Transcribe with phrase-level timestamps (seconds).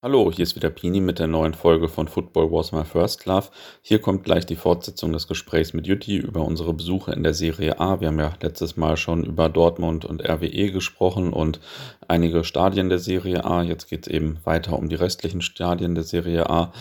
[0.00, 3.48] Hallo, hier ist wieder Pini mit der neuen Folge von Football Was My First Love.
[3.82, 7.80] Hier kommt gleich die Fortsetzung des Gesprächs mit Jutti über unsere Besuche in der Serie
[7.80, 8.00] A.
[8.00, 11.58] Wir haben ja letztes Mal schon über Dortmund und RWE gesprochen und
[12.06, 13.64] einige Stadien der Serie A.
[13.64, 16.72] Jetzt geht es eben weiter um die restlichen Stadien der Serie A.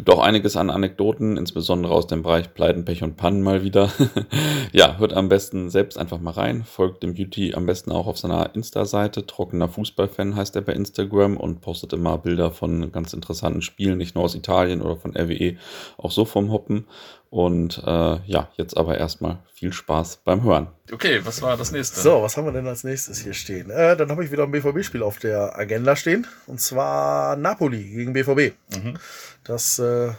[0.00, 3.92] Gibt auch einiges an Anekdoten, insbesondere aus dem Bereich Pleiten, Pech und Pannen mal wieder.
[4.72, 6.64] ja, hört am besten selbst einfach mal rein.
[6.64, 9.26] Folgt dem Beauty am besten auch auf seiner Insta-Seite.
[9.26, 14.14] Trockener Fußballfan heißt er bei Instagram und postet immer Bilder von ganz interessanten Spielen, nicht
[14.14, 15.58] nur aus Italien oder von RWE,
[15.98, 16.86] auch so vom Hoppen.
[17.30, 20.66] Und äh, ja, jetzt aber erstmal viel Spaß beim Hören.
[20.92, 22.00] Okay, was war das nächste?
[22.00, 23.70] So, was haben wir denn als nächstes hier stehen?
[23.70, 26.26] Äh, dann habe ich wieder ein BVB-Spiel auf der Agenda stehen.
[26.48, 28.56] Und zwar Napoli gegen BVB.
[28.74, 28.98] Mhm.
[29.44, 30.12] Das äh,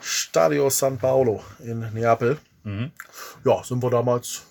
[0.00, 2.38] Stadio San Paolo in Neapel.
[2.64, 2.92] Mhm.
[3.44, 4.42] Ja, sind wir damals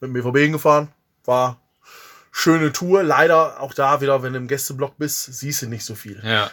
[0.00, 0.88] mit dem BVB hingefahren.
[1.26, 1.60] War
[2.32, 3.04] schöne Tour.
[3.04, 6.20] Leider auch da wieder, wenn du im Gästeblock bist, siehst du nicht so viel.
[6.24, 6.50] Ja.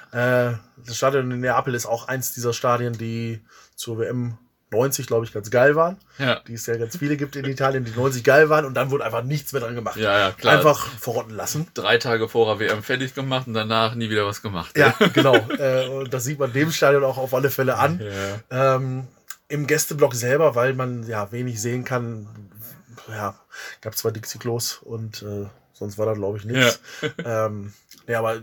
[0.52, 3.42] Äh, das Stadion in Neapel ist auch eins dieser Stadien, die
[3.76, 4.38] zur WM
[4.72, 5.98] 90, glaube ich, ganz geil waren.
[6.18, 6.42] Ja.
[6.48, 9.06] Die es ja ganz viele gibt in Italien, die 90 geil waren und dann wurde
[9.06, 9.98] einfach nichts mehr dran gemacht.
[9.98, 10.58] Ja, ja, klar.
[10.58, 11.68] Einfach verrotten lassen.
[11.74, 14.78] Drei Tage vorher WM fertig gemacht und danach nie wieder was gemacht.
[14.78, 15.36] Ja, genau.
[15.36, 18.02] äh, und das sieht man dem Stadion auch auf alle Fälle an.
[18.50, 18.76] Ja.
[18.76, 19.08] Ähm,
[19.48, 22.28] Im Gästeblock selber, weil man ja wenig sehen kann,
[23.08, 23.36] ja,
[23.80, 26.82] gab zwar Dixie-Klos und äh, sonst war da, glaube ich, nichts.
[27.02, 27.46] Ja.
[27.46, 27.74] ähm,
[28.06, 28.42] ja, aber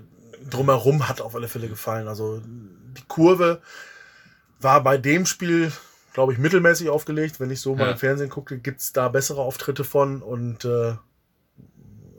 [0.48, 2.08] drumherum hat auf alle Fälle gefallen.
[2.08, 3.60] Also die Kurve
[4.60, 5.72] war bei dem Spiel
[6.14, 7.40] glaube ich, mittelmäßig aufgelegt.
[7.40, 7.80] Wenn ich so ja.
[7.80, 10.22] mal im Fernsehen gucke, gibt es da bessere Auftritte von.
[10.22, 10.94] Und äh,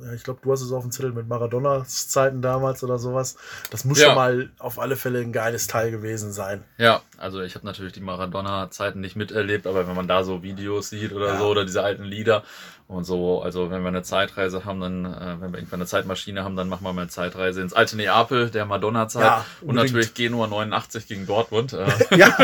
[0.06, 3.38] ja, ich glaube, du hast es auf dem Zettel mit Maradonas Zeiten damals oder sowas.
[3.72, 4.08] Das muss ja.
[4.08, 6.64] schon mal auf alle Fälle ein geiles Teil gewesen sein.
[6.78, 10.90] Ja, also ich habe natürlich die Maradona-Zeiten nicht miterlebt, aber wenn man da so Videos
[10.90, 11.38] sieht oder ja.
[11.40, 12.44] so oder diese alten Lieder,
[12.88, 16.44] und so, also wenn wir eine Zeitreise haben, dann, äh, wenn wir irgendwann eine Zeitmaschine
[16.44, 19.24] haben, dann machen wir mal eine Zeitreise ins alte Neapel, der Madonna-Zeit.
[19.24, 21.74] Ja, und natürlich Genua 89 gegen Dortmund.
[21.74, 22.38] Äh, ja,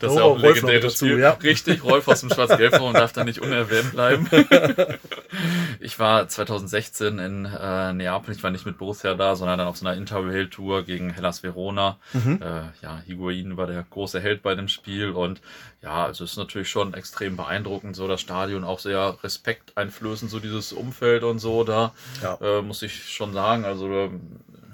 [0.00, 1.18] das ist ja auch ein legendäres Spiel.
[1.18, 1.32] Ja.
[1.32, 4.26] Richtig, Rolf aus dem Schwarz-Gelb-Forum darf da nicht unerwähnt bleiben.
[5.80, 9.76] ich war 2016 in äh, Neapel, ich war nicht mit Borussia da, sondern dann auf
[9.76, 11.98] so einer Interrail-Tour gegen Hellas Verona.
[12.14, 12.40] Mhm.
[12.40, 15.40] Äh, ja, Higuain war der große Held bei dem Spiel und
[15.82, 20.38] ja, also es ist natürlich schon extrem beeindruckend, so das Stadion auch sehr respekteinflößend, so
[20.38, 21.92] dieses Umfeld und so, da
[22.22, 22.38] ja.
[22.40, 24.10] äh, muss ich schon sagen, also da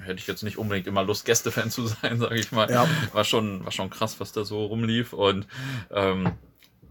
[0.04, 2.71] hätte ich jetzt nicht unbedingt immer Lust, Gästefan zu sein, sage ich mal.
[2.71, 2.88] Ja.
[3.12, 5.47] War schon, war schon krass, was da so rumlief und
[5.91, 6.32] ähm,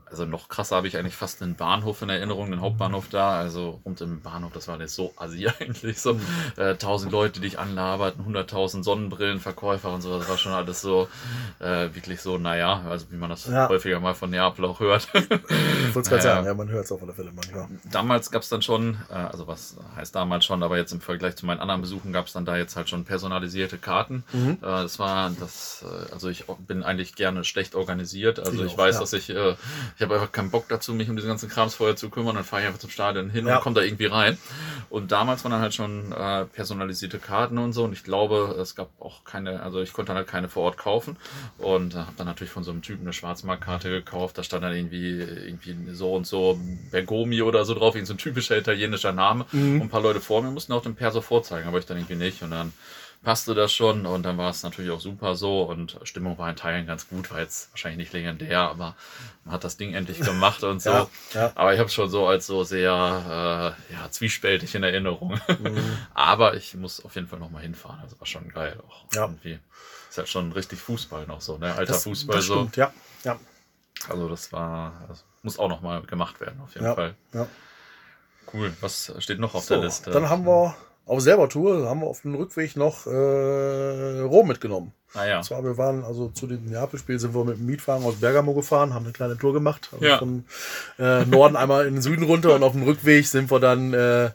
[0.09, 3.81] also noch krasser habe ich eigentlich fast einen Bahnhof in Erinnerung, den Hauptbahnhof da, also
[3.85, 6.21] rund im Bahnhof, das war jetzt so assi eigentlich, so mhm.
[6.57, 11.07] äh, tausend Leute, die dich anlaberten, hunderttausend Sonnenbrillenverkäufer und so, das war schon alles so,
[11.59, 13.69] äh, wirklich so, naja, also wie man das ja.
[13.69, 15.07] häufiger mal von Neapel auch hört.
[15.13, 15.29] ich
[15.95, 17.67] wollte es gerade sagen, ja, man hört es auf alle Fälle manchmal.
[17.91, 21.35] Damals gab es dann schon, äh, also was heißt damals schon, aber jetzt im Vergleich
[21.35, 24.23] zu meinen anderen Besuchen gab es dann da jetzt halt schon personalisierte Karten.
[24.33, 24.57] Mhm.
[24.61, 28.73] Äh, das war, das, äh, also ich bin eigentlich gerne schlecht organisiert, also ich, ich
[28.73, 29.01] auch, weiß, ja.
[29.01, 29.55] dass ich äh,
[29.97, 32.35] ich habe einfach keinen Bock dazu, mich um diesen ganzen Krams vorher zu kümmern.
[32.35, 33.57] Dann fahre ich einfach zum Stadion hin ja.
[33.57, 34.37] und komme da irgendwie rein.
[34.91, 37.83] Und damals waren dann halt schon äh, personalisierte Karten und so.
[37.83, 40.77] Und ich glaube, es gab auch keine, also ich konnte dann halt keine vor Ort
[40.77, 41.17] kaufen.
[41.57, 44.37] Und äh, habe dann natürlich von so einem Typen eine Schwarzmarktkarte gekauft.
[44.37, 46.59] Da stand dann irgendwie, irgendwie so und so
[46.91, 49.47] Bergomi oder so drauf, irgendwie so ein typischer italienischer Name.
[49.51, 49.81] Mhm.
[49.81, 52.17] Und ein paar Leute vor mir mussten auch den Perso vorzeigen, aber ich dann irgendwie
[52.17, 52.43] nicht.
[52.43, 52.71] Und dann
[53.23, 56.55] passte das schon und dann war es natürlich auch super so und Stimmung war in
[56.55, 58.95] Teilen ganz gut, war jetzt wahrscheinlich nicht legendär, aber
[59.43, 60.89] man hat das Ding endlich gemacht und so.
[60.89, 61.51] ja, ja.
[61.55, 65.39] Aber ich habe schon so als so sehr äh, ja, zwiespältig in Erinnerung.
[65.47, 65.97] Mhm.
[66.13, 69.05] aber ich muss auf jeden Fall nochmal hinfahren, also war schon geil auch.
[69.13, 69.23] Ja.
[69.23, 69.59] Irgendwie.
[70.09, 71.73] Ist ja schon richtig Fußball noch so, ne?
[71.73, 72.81] Alter das, Fußball das stimmt, so.
[72.81, 73.39] Ja, ja.
[74.09, 77.15] Also das war, das muss auch nochmal gemacht werden, auf jeden Fall.
[77.33, 77.47] Ja.
[78.53, 78.73] Cool.
[78.79, 80.11] Was steht noch auf so, der Liste?
[80.11, 80.75] Dann haben wir
[81.07, 84.93] auf selber Tour haben wir auf dem Rückweg noch äh, Rom mitgenommen.
[85.13, 85.37] Ah, ja.
[85.37, 88.53] Und zwar, wir waren also zu dem Neapel-Spiel sind wir mit dem Mietwagen aus Bergamo
[88.53, 89.89] gefahren, haben eine kleine Tour gemacht.
[89.93, 90.17] Also ja.
[90.17, 90.43] Von
[90.99, 94.31] äh, Norden einmal in den Süden runter und auf dem Rückweg sind wir dann äh,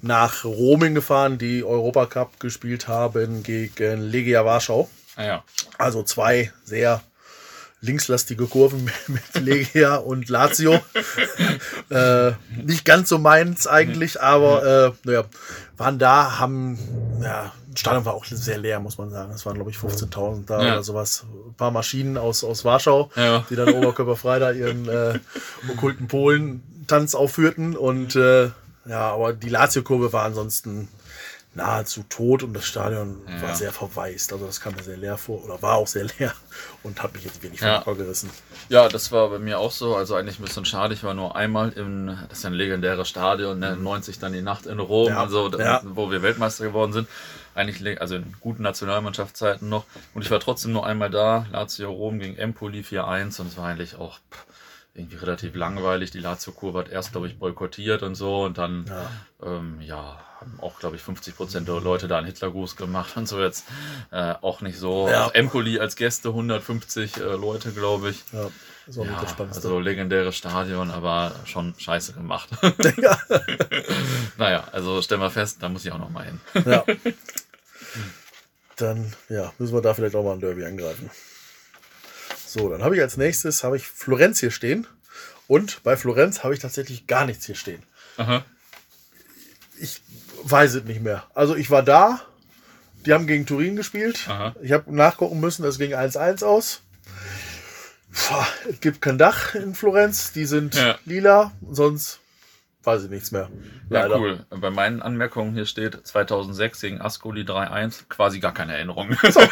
[0.00, 4.88] nach Rom gefahren, die Europacup gespielt haben gegen Legia Warschau.
[5.16, 5.44] Ah, ja.
[5.78, 7.02] Also zwei sehr
[7.84, 10.80] linkslastige Kurven mit Legia und Lazio.
[11.90, 12.32] äh,
[12.62, 15.24] nicht ganz so meins eigentlich, aber äh, naja,
[15.76, 16.78] waren da, haben,
[17.22, 19.32] ja, Stadion war auch sehr leer, muss man sagen.
[19.32, 20.72] Es waren, glaube ich, 15.000 da ja.
[20.74, 21.24] oder sowas.
[21.48, 23.44] Ein paar Maschinen aus, aus Warschau, ja.
[23.50, 25.18] die dann oberkörperfrei da ihren äh,
[25.68, 27.76] okkulten Polen-Tanz aufführten.
[27.76, 28.50] Und äh,
[28.86, 30.88] ja, aber die Lazio-Kurve war ansonsten
[31.54, 33.42] nahezu tot und das Stadion ja.
[33.42, 34.32] war sehr verwaist.
[34.32, 36.32] Also das kam mir sehr leer vor oder war auch sehr leer
[36.82, 37.80] und hat mich jetzt wenig ja.
[37.80, 38.30] gerissen.
[38.68, 39.96] Ja, das war bei mir auch so.
[39.96, 40.94] Also eigentlich ein bisschen schade.
[40.94, 43.76] Ich war nur einmal im, das ist ja ein legendäres Stadion, ne?
[43.76, 44.20] 90 mhm.
[44.20, 45.20] dann die Nacht in Rom, ja.
[45.20, 45.80] also ja.
[45.84, 47.08] wo wir Weltmeister geworden sind.
[47.54, 49.84] eigentlich, also in guten Nationalmannschaftszeiten noch.
[50.12, 51.46] Und ich war trotzdem nur einmal da.
[51.52, 54.46] Lazio Rom gegen Empoli 4-1 und es war eigentlich auch pff,
[54.94, 56.10] irgendwie relativ langweilig.
[56.10, 59.10] Die Lazio-Kurve hat erst, glaube ich, boykottiert und so und dann, ja,
[59.42, 63.26] ähm, ja haben auch, glaube ich, 50 Prozent der Leute da einen Hitlergruß gemacht und
[63.26, 63.64] so jetzt
[64.10, 65.08] äh, auch nicht so.
[65.08, 65.30] Ja.
[65.30, 68.22] Empoli als Gäste 150 äh, Leute, glaube ich.
[68.32, 68.50] Ja.
[68.86, 69.66] Das war ja, das Spannendste.
[69.66, 72.50] Also legendäres Stadion, aber schon scheiße gemacht.
[72.96, 73.18] Ja.
[74.36, 76.40] naja, also stellen wir fest, da muss ich auch noch mal hin.
[76.66, 76.84] ja.
[78.76, 81.10] Dann ja, müssen wir da vielleicht auch mal ein Derby angreifen.
[82.54, 84.86] So, dann habe ich als nächstes habe ich Florenz hier stehen.
[85.48, 87.82] Und bei Florenz habe ich tatsächlich gar nichts hier stehen.
[88.16, 88.44] Aha.
[89.80, 90.00] Ich
[90.44, 91.24] weiß es nicht mehr.
[91.34, 92.20] Also ich war da,
[93.04, 94.28] die haben gegen Turin gespielt.
[94.28, 94.54] Aha.
[94.62, 96.82] Ich habe nachgucken müssen, das ging 1-1 aus.
[98.28, 100.96] Boah, es gibt kein Dach in Florenz, die sind ja.
[101.04, 102.20] lila, sonst
[102.84, 103.50] weiß ich nichts mehr.
[103.88, 104.14] Leider.
[104.14, 104.46] Ja, cool.
[104.50, 109.16] Bei meinen Anmerkungen hier steht 2006 gegen Ascoli 3-1, quasi gar keine Erinnerung.
[109.28, 109.40] So.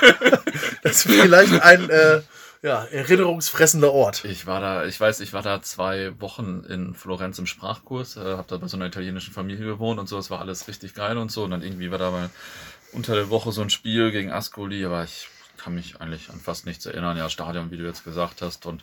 [0.83, 2.21] Das ist vielleicht ein äh,
[2.63, 4.25] ja, erinnerungsfressender Ort.
[4.25, 8.37] Ich war da, ich weiß, ich war da zwei Wochen in Florenz im Sprachkurs, äh,
[8.37, 11.19] habe da bei so einer italienischen Familie gewohnt und so, es war alles richtig geil
[11.19, 11.43] und so.
[11.45, 12.31] Und dann irgendwie war da mal
[12.93, 15.29] unter der Woche so ein Spiel gegen Ascoli, aber ich
[15.59, 17.17] kann mich eigentlich an fast nichts erinnern.
[17.17, 18.65] Ja, Stadion, wie du jetzt gesagt hast.
[18.67, 18.83] Und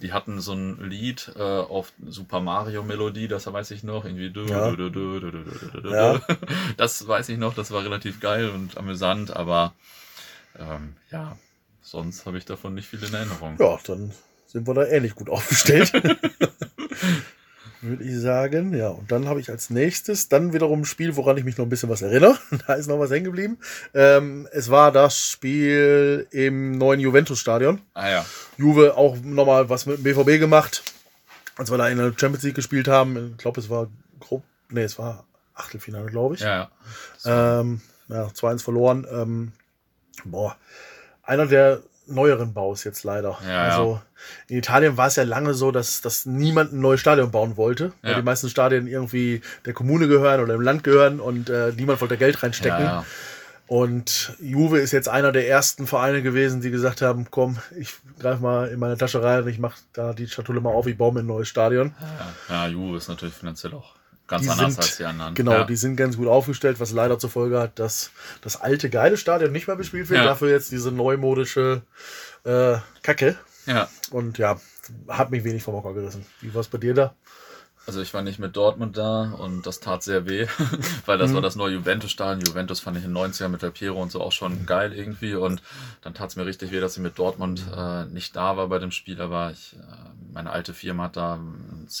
[0.00, 4.32] die hatten so ein Lied äh, auf Super Mario Melodie, das weiß ich noch, irgendwie.
[4.48, 4.70] Ja.
[5.84, 6.20] Ja.
[6.78, 9.74] Das weiß ich noch, das war relativ geil und amüsant, aber
[10.58, 11.36] ähm, ja,
[11.82, 13.56] sonst habe ich davon nicht viel in Erinnerung.
[13.58, 14.12] Ja, dann
[14.46, 15.92] sind wir da ähnlich gut aufgestellt.
[17.80, 18.74] würde ich sagen.
[18.74, 21.66] Ja, und dann habe ich als nächstes dann wiederum ein Spiel, woran ich mich noch
[21.66, 22.38] ein bisschen was erinnere.
[22.66, 23.58] da ist noch was hängen geblieben.
[23.94, 27.80] Ähm, es war das Spiel im neuen Juventus-Stadion.
[27.94, 28.26] Ah ja.
[28.56, 30.82] Juve auch nochmal was mit dem BVB gemacht,
[31.56, 33.32] als wir da in der Champions League gespielt haben.
[33.32, 33.88] Ich glaube, es war
[34.18, 35.24] grob, nee, es war
[35.54, 36.40] Achtelfinale, glaube ich.
[36.40, 36.70] Ja,
[37.24, 37.60] ja.
[37.60, 39.06] Ähm, ja 2-1 verloren.
[39.10, 39.52] Ähm,
[40.24, 40.56] boah,
[41.30, 43.38] einer der neueren Baus jetzt leider.
[43.46, 44.00] Ja, also
[44.48, 47.92] in Italien war es ja lange so, dass, dass niemand ein neues Stadion bauen wollte,
[48.02, 52.00] weil die meisten Stadien irgendwie der Kommune gehören oder im Land gehören und äh, niemand
[52.00, 52.84] wollte Geld reinstecken.
[52.84, 53.04] Ja,
[53.68, 58.42] und Juve ist jetzt einer der ersten Vereine gewesen, die gesagt haben, komm, ich greife
[58.42, 61.14] mal in meine Tasche rein und ich mache da die Schatulle mal auf, ich baue
[61.14, 61.94] mir ein neues Stadion.
[62.48, 63.99] Ja, Juve ist natürlich finanziell auch
[64.30, 65.34] Ganz die anders sind, als die anderen.
[65.34, 65.64] Genau, ja.
[65.64, 68.12] die sind ganz gut aufgestellt, was leider zur Folge hat, dass
[68.42, 70.20] das alte geile Stadion nicht mehr bespielt wird.
[70.20, 70.24] Ja.
[70.24, 71.82] Dafür jetzt diese neumodische
[72.44, 73.36] äh, Kacke.
[73.66, 73.88] Ja.
[74.12, 74.60] Und ja,
[75.08, 76.24] hat mich wenig vom Hocker gerissen.
[76.40, 77.14] Wie war es bei dir da?
[77.90, 80.46] Also ich war nicht mit Dortmund da und das tat sehr weh,
[81.06, 81.34] weil das mhm.
[81.34, 82.46] war das neue Juventus-Stadion.
[82.46, 85.34] Juventus fand ich in den 90ern mit der Piero und so auch schon geil irgendwie
[85.34, 85.60] und
[86.00, 88.78] dann tat es mir richtig weh, dass ich mit Dortmund äh, nicht da war bei
[88.78, 91.40] dem Spiel, aber ich, äh, meine alte Firma hat da,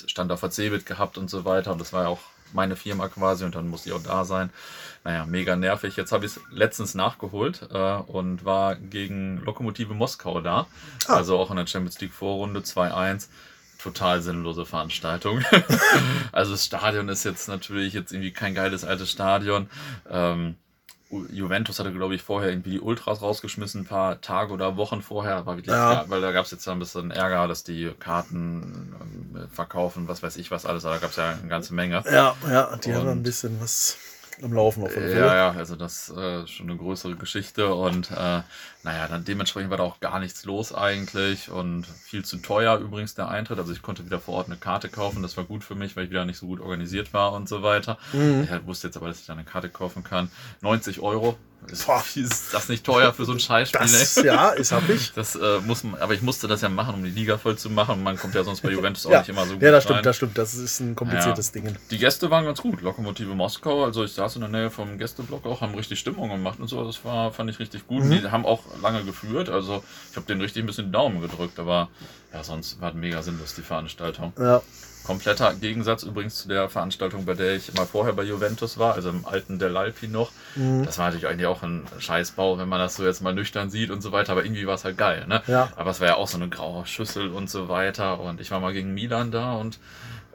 [0.06, 2.20] stand auf der Cebit gehabt und so weiter und das war ja auch
[2.52, 4.50] meine Firma quasi und dann musste ich auch da sein.
[5.02, 5.96] Naja, mega nervig.
[5.96, 10.68] Jetzt habe ich es letztens nachgeholt äh, und war gegen Lokomotive Moskau da.
[11.08, 11.14] Ah.
[11.14, 13.26] Also auch in der Champions League Vorrunde 2-1
[13.82, 15.42] total sinnlose Veranstaltung.
[16.32, 19.68] also das Stadion ist jetzt natürlich jetzt irgendwie kein geiles altes Stadion.
[20.08, 20.56] Ähm,
[21.32, 25.44] Juventus hatte, glaube ich, vorher irgendwie die Ultras rausgeschmissen, ein paar Tage oder Wochen vorher,
[25.44, 26.04] wirklich, ja.
[26.08, 30.36] weil da gab es jetzt ein bisschen Ärger, dass die Karten ähm, verkaufen, was weiß
[30.36, 32.04] ich was alles, aber da gab es ja eine ganze Menge.
[32.06, 33.98] Ja, ja, die Und haben ein bisschen was
[34.42, 35.18] am Laufen auf jeden Fall.
[35.18, 38.42] Ja, ja, also das ist äh, schon eine größere Geschichte und äh,
[38.82, 43.14] naja, dann dementsprechend war da auch gar nichts los eigentlich und viel zu teuer übrigens
[43.14, 43.58] der Eintritt.
[43.58, 46.04] Also ich konnte wieder vor Ort eine Karte kaufen, das war gut für mich, weil
[46.04, 47.98] ich wieder nicht so gut organisiert war und so weiter.
[48.12, 48.48] Mhm.
[48.50, 50.30] Ich wusste jetzt aber, dass ich da eine Karte kaufen kann.
[50.60, 51.36] 90 Euro
[51.86, 52.02] Boah.
[52.14, 53.80] Ist das nicht teuer für so ein Scheißspiel?
[53.80, 55.12] Das, ja, ist hab ich.
[55.12, 57.70] Das äh, muss man, aber ich musste das ja machen, um die Liga voll zu
[57.70, 58.02] machen.
[58.02, 59.62] Man kommt ja sonst bei Juventus auch nicht immer so gut.
[59.62, 60.04] Ja, das stimmt, rein.
[60.04, 60.38] das stimmt.
[60.38, 61.60] Das ist ein kompliziertes ja.
[61.60, 61.76] Ding.
[61.90, 62.80] Die Gäste waren ganz gut.
[62.80, 66.58] Lokomotive Moskau, also ich saß in der Nähe vom Gästeblock auch, haben richtig Stimmung gemacht
[66.58, 66.84] und so.
[66.84, 68.04] Das war, fand ich richtig gut.
[68.04, 68.10] Mhm.
[68.10, 69.48] Die haben auch lange geführt.
[69.48, 71.88] Also ich habe denen richtig ein bisschen den Daumen gedrückt, aber
[72.32, 74.32] ja, sonst war es mega sinnlos, die Veranstaltung.
[74.38, 74.62] Ja.
[75.04, 79.10] Kompletter Gegensatz übrigens zu der Veranstaltung, bei der ich mal vorher bei Juventus war, also
[79.10, 80.30] im alten Del Alpi noch.
[80.56, 80.84] Mhm.
[80.84, 83.90] Das war natürlich eigentlich auch ein Scheißbau, wenn man das so jetzt mal nüchtern sieht
[83.90, 85.42] und so weiter, aber irgendwie war es halt geil, ne?
[85.46, 85.68] Ja.
[85.76, 88.20] Aber es war ja auch so eine graue Schüssel und so weiter.
[88.20, 89.78] Und ich war mal gegen Milan da und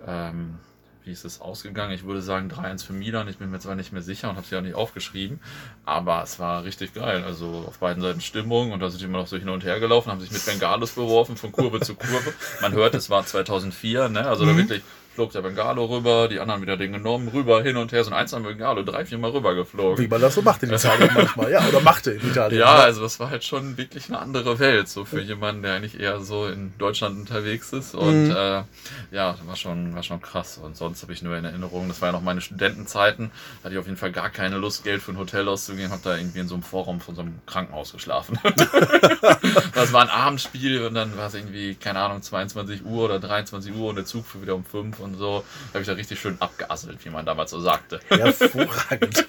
[0.07, 0.59] ähm,
[1.05, 1.91] wie ist es ausgegangen?
[1.93, 3.27] Ich würde sagen 3-1 für Milan.
[3.27, 5.39] Ich bin mir zwar nicht mehr sicher und habe sie auch nicht aufgeschrieben,
[5.85, 7.23] aber es war richtig geil.
[7.23, 9.79] Also auf beiden Seiten Stimmung und da sind die immer noch so hin und her
[9.79, 12.33] gelaufen, haben sich mit Bengalos beworfen von Kurve zu Kurve.
[12.61, 14.27] Man hört, es war 2004, ne?
[14.27, 14.49] also mhm.
[14.49, 14.81] da wirklich
[15.15, 18.17] flog der Bengalo rüber, die anderen wieder den genommen, rüber, hin und her, so ein
[18.17, 20.03] einzelner Bengalo, drei, vier Mal rüber geflogen.
[20.03, 22.59] Wie man das so macht in Italien manchmal, ja, oder machte in Italien.
[22.59, 25.99] Ja, also das war halt schon wirklich eine andere Welt, so für jemanden, der eigentlich
[25.99, 27.95] eher so in Deutschland unterwegs ist.
[27.95, 28.31] Und mhm.
[28.31, 28.63] äh,
[29.11, 30.57] ja, war schon, war schon krass.
[30.57, 33.31] Und sonst habe ich nur in Erinnerung, das war ja noch meine Studentenzeiten,
[33.63, 36.17] hatte ich auf jeden Fall gar keine Lust, Geld für ein Hotel auszugeben, habe da
[36.17, 38.37] irgendwie in so einem Vorraum von so einem Krankenhaus geschlafen.
[39.73, 43.73] das war ein Abendspiel und dann war es irgendwie, keine Ahnung, 22 Uhr oder 23
[43.73, 45.43] Uhr und der Zug für wieder um 5 und so.
[45.71, 47.99] Da habe ich da richtig schön abgeasselt, wie man damals so sagte.
[48.09, 49.27] Hervorragend.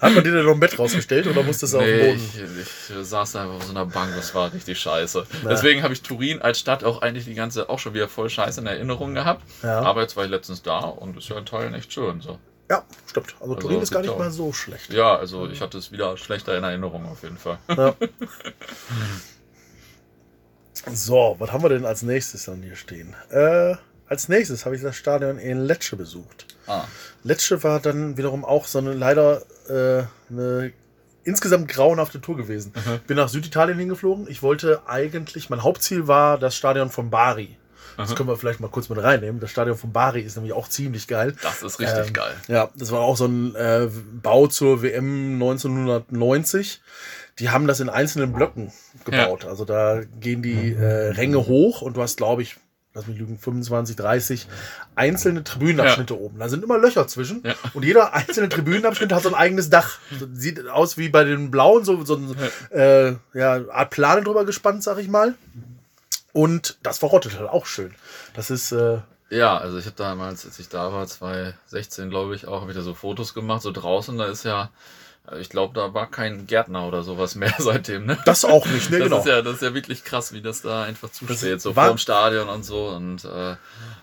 [0.00, 2.60] Hat man dir denn noch ein Bett rausgestellt oder musstest du nee, auf dem Boden?
[2.60, 5.26] Ich, ich saß da einfach auf so einer Bank, das war richtig scheiße.
[5.42, 5.50] Na.
[5.50, 8.60] Deswegen habe ich Turin als Stadt auch eigentlich die ganze, auch schon wieder voll scheiße
[8.60, 9.42] in Erinnerung gehabt.
[9.62, 9.80] Ja.
[9.80, 12.38] Aber jetzt war ich letztens da und ist ja in Teilen echt schön so.
[12.70, 13.34] Ja, stimmt.
[13.40, 14.92] Also, also Turin ist gar nicht mal so schlecht.
[14.92, 17.58] Ja, also ich hatte es wieder schlechter in Erinnerung auf jeden Fall.
[17.68, 17.94] Ja.
[20.92, 23.14] so, was haben wir denn als nächstes dann hier stehen?
[23.30, 23.76] Äh,
[24.08, 26.46] als nächstes habe ich das Stadion in Lecce besucht.
[26.66, 26.84] Ah.
[27.22, 30.72] Lecce war dann wiederum auch so eine leider äh, eine
[31.24, 32.72] insgesamt grauenhafte Tour gewesen.
[32.74, 33.00] Mhm.
[33.06, 34.28] Bin nach Süditalien hingeflogen.
[34.28, 37.56] Ich wollte eigentlich, mein Hauptziel war das Stadion von Bari.
[37.96, 39.40] Das können wir vielleicht mal kurz mit reinnehmen.
[39.40, 41.34] Das Stadion von Bari ist nämlich auch ziemlich geil.
[41.42, 42.34] Das ist richtig ähm, geil.
[42.46, 43.88] Ja, das war auch so ein äh,
[44.22, 46.82] Bau zur WM 1990.
[47.38, 48.72] Die haben das in einzelnen Blöcken
[49.04, 49.44] gebaut.
[49.44, 49.50] Ja.
[49.50, 52.56] Also da gehen die äh, Ränge hoch und du hast, glaube ich,
[52.96, 54.46] lass mich lügen, 25, 30
[54.94, 56.20] einzelne Tribünenabschnitte ja.
[56.20, 56.38] oben.
[56.38, 57.54] Da sind immer Löcher zwischen ja.
[57.74, 59.98] und jeder einzelne Tribünenabschnitt hat so ein eigenes Dach.
[60.32, 63.16] Sieht aus wie bei den blauen, so, so eine.
[63.34, 65.34] Äh, ja, Art Plane drüber gespannt, sag ich mal.
[66.32, 67.94] Und das verrottet halt auch schön.
[68.34, 68.72] Das ist.
[68.72, 68.98] Äh,
[69.28, 72.76] ja, also ich habe damals, als ich da war, 2016 glaube ich auch, habe ich
[72.76, 74.70] da so Fotos gemacht, so draußen, da ist ja
[75.40, 78.18] ich glaube, da war kein Gärtner oder sowas mehr seitdem, ne?
[78.24, 78.98] Das auch nicht, ne?
[78.98, 79.18] Das, genau.
[79.20, 82.48] ist, ja, das ist ja wirklich krass, wie das da einfach zusteht, so vorm Stadion
[82.48, 82.88] und so.
[82.88, 83.56] Und äh,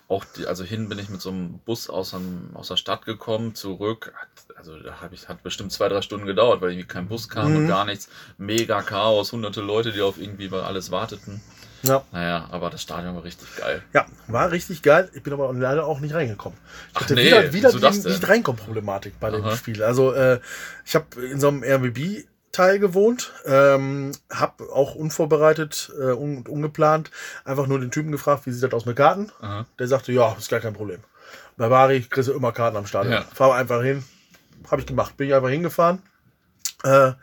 [0.07, 3.05] auch, die, also hin bin ich mit so einem Bus aus, dem, aus der Stadt
[3.05, 4.13] gekommen, zurück.
[4.55, 7.51] Also da habe ich, hat bestimmt zwei, drei Stunden gedauert, weil irgendwie kein Bus kam
[7.51, 7.57] mhm.
[7.57, 8.09] und gar nichts.
[8.37, 11.41] Mega Chaos, hunderte Leute, die auf irgendwie alles warteten.
[11.83, 12.03] Ja.
[12.11, 13.83] Naja, aber das Stadion war richtig geil.
[13.93, 15.09] Ja, war richtig geil.
[15.13, 16.57] Ich bin aber leider auch nicht reingekommen.
[16.93, 19.37] Ich hatte nee, wieder, wieder die nicht reinkommen Problematik bei Aha.
[19.37, 19.83] dem Spiel.
[19.83, 20.39] Also äh,
[20.85, 27.09] ich habe in so einem Airbnb Teil gewohnt, ähm, habe auch unvorbereitet äh, und ungeplant
[27.45, 29.31] einfach nur den Typen gefragt, wie sieht das aus mit Karten?
[29.41, 29.65] Aha.
[29.79, 30.99] Der sagte, ja, ist gar kein Problem.
[31.57, 33.13] Bei Bari kriegst du immer Karten am Stadion.
[33.13, 33.25] Ja.
[33.33, 34.03] Fahr einfach hin.
[34.69, 35.17] Habe ich gemacht.
[35.17, 36.01] Bin ich einfach hingefahren.
[36.83, 37.13] Äh,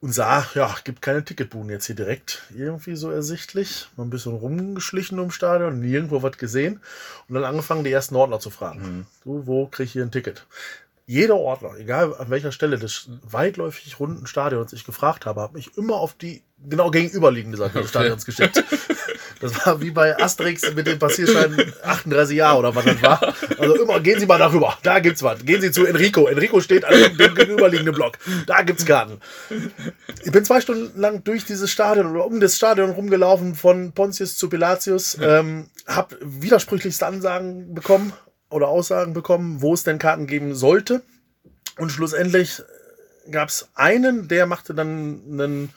[0.00, 3.88] und sah, ja, gibt keine Ticketbuden jetzt hier direkt irgendwie so ersichtlich.
[3.96, 6.80] Mal ein bisschen rumgeschlichen im Stadion, nirgendwo was gesehen
[7.28, 8.80] und dann angefangen, die ersten Ordner zu fragen.
[8.80, 9.06] Mhm.
[9.24, 10.46] Du, wo kriege ich hier ein Ticket?
[11.06, 15.76] Jeder Ordner, egal an welcher Stelle des weitläufig runden Stadions ich gefragt habe, hat mich
[15.76, 18.62] immer auf die genau gegenüberliegende Seite des Stadions geschickt.
[19.40, 23.34] Das war wie bei Asterix mit dem Passierschein 38 Jahre oder was das war.
[23.58, 24.78] Also immer, gehen Sie mal darüber.
[24.82, 25.44] Da gibt's was.
[25.44, 26.26] Gehen Sie zu Enrico.
[26.28, 28.18] Enrico steht an dem gegenüberliegenden Block.
[28.46, 29.18] Da gibt's Karten.
[30.22, 34.36] Ich bin zwei Stunden lang durch dieses Stadion oder um das Stadion rumgelaufen, von Pontius
[34.36, 35.16] zu Pilatius.
[35.20, 38.12] Ähm, hab widersprüchlichste Ansagen bekommen
[38.50, 41.02] oder Aussagen bekommen, wo es denn Karten geben sollte.
[41.78, 42.62] Und schlussendlich
[43.30, 45.70] gab's einen, der machte dann einen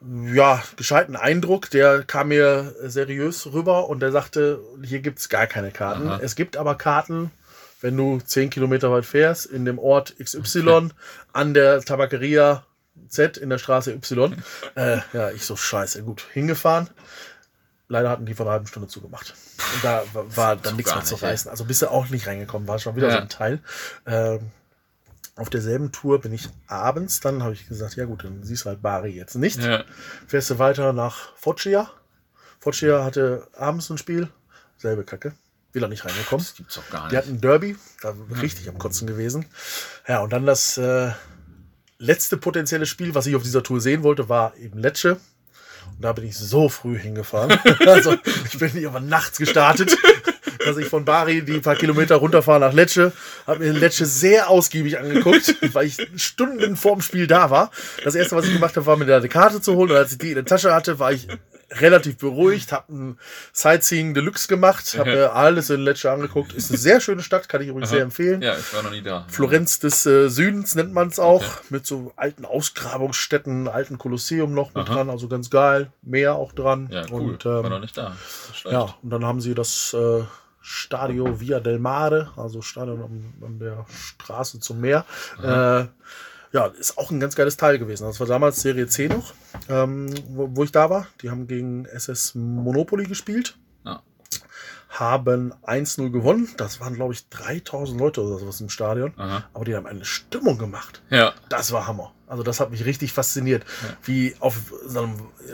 [0.00, 1.70] ja, gescheiten Eindruck.
[1.70, 6.08] Der kam mir seriös rüber und der sagte, hier gibt es gar keine Karten.
[6.08, 6.20] Aha.
[6.22, 7.30] Es gibt aber Karten,
[7.80, 10.88] wenn du 10 Kilometer weit fährst, in dem Ort XY, okay.
[11.32, 12.64] an der Tabakeria
[13.08, 14.42] Z in der Straße Y.
[14.74, 16.88] äh, ja, ich so, scheiße, gut, hingefahren.
[17.88, 19.34] Leider hatten die vor einer halben Stunde zugemacht.
[19.74, 21.50] Und da war, dann nichts mehr zu reißen.
[21.50, 23.14] Also bist du auch nicht reingekommen, war schon wieder ja.
[23.14, 23.60] so ein Teil.
[24.06, 24.50] Ähm,
[25.38, 28.70] auf derselben Tour bin ich abends, dann habe ich gesagt, ja gut, dann siehst du
[28.70, 29.62] halt Bari jetzt nicht.
[29.62, 29.84] Ja.
[30.26, 31.90] Fährst du weiter nach Foggia.
[32.58, 34.28] Foggia hatte abends ein Spiel,
[34.76, 35.32] selbe Kacke.
[35.72, 36.44] Will er nicht reingekommen.
[36.44, 37.12] Das gibt's doch gar nicht.
[37.12, 39.46] Die hatten ein Derby, da richtig am Kotzen gewesen.
[40.08, 41.12] Ja, und dann das äh,
[41.98, 45.20] letzte potenzielle Spiel, was ich auf dieser Tour sehen wollte, war eben Lecce.
[45.94, 47.56] Und da bin ich so früh hingefahren.
[47.86, 48.16] also
[48.46, 49.96] ich bin hier aber nachts gestartet
[50.68, 53.12] dass ich von Bari die paar Kilometer runterfahre nach Lecce.
[53.46, 57.70] Habe mir Lecce sehr ausgiebig angeguckt, weil ich Stunden vorm Spiel da war.
[58.04, 59.90] Das erste, was ich gemacht habe, war mir da eine Karte zu holen.
[59.90, 61.28] Und als ich die in der Tasche hatte, war ich
[61.70, 63.18] relativ beruhigt, habe ein
[63.52, 66.52] Sightseeing Deluxe gemacht, habe mir alles in Lecce angeguckt.
[66.52, 67.96] Ist eine sehr schöne Stadt, kann ich übrigens Aha.
[67.96, 68.42] sehr empfehlen.
[68.42, 69.26] Ja, ich war noch nie da.
[69.28, 71.66] Florenz des äh, Südens nennt man es auch, okay.
[71.70, 74.94] mit so alten Ausgrabungsstätten, alten Kolosseum noch mit Aha.
[74.94, 75.92] dran, also ganz geil.
[76.02, 76.88] Meer auch dran.
[76.90, 77.32] Ja, cool.
[77.32, 78.16] Und, ähm, war noch nicht da.
[78.64, 80.22] Ja, und dann haben sie das äh,
[80.60, 85.04] Stadio Via del Mare, also Stadion an, an der Straße zum Meer.
[85.42, 85.86] Äh,
[86.52, 88.04] ja, ist auch ein ganz geiles Teil gewesen.
[88.04, 89.34] Das war damals Serie C noch,
[89.68, 91.06] ähm, wo, wo, ich da war.
[91.22, 93.56] Die haben gegen SS Monopoly gespielt.
[93.84, 94.02] Ja.
[94.88, 96.48] haben 1-0 gewonnen.
[96.56, 99.12] Das waren, glaube ich, 3000 Leute oder sowas im Stadion.
[99.16, 99.44] Aha.
[99.52, 101.02] Aber die haben eine Stimmung gemacht.
[101.10, 101.34] Ja.
[101.48, 102.12] Das war Hammer.
[102.28, 103.64] Also das hat mich richtig fasziniert.
[103.82, 103.96] Ja.
[104.04, 104.56] Wie auf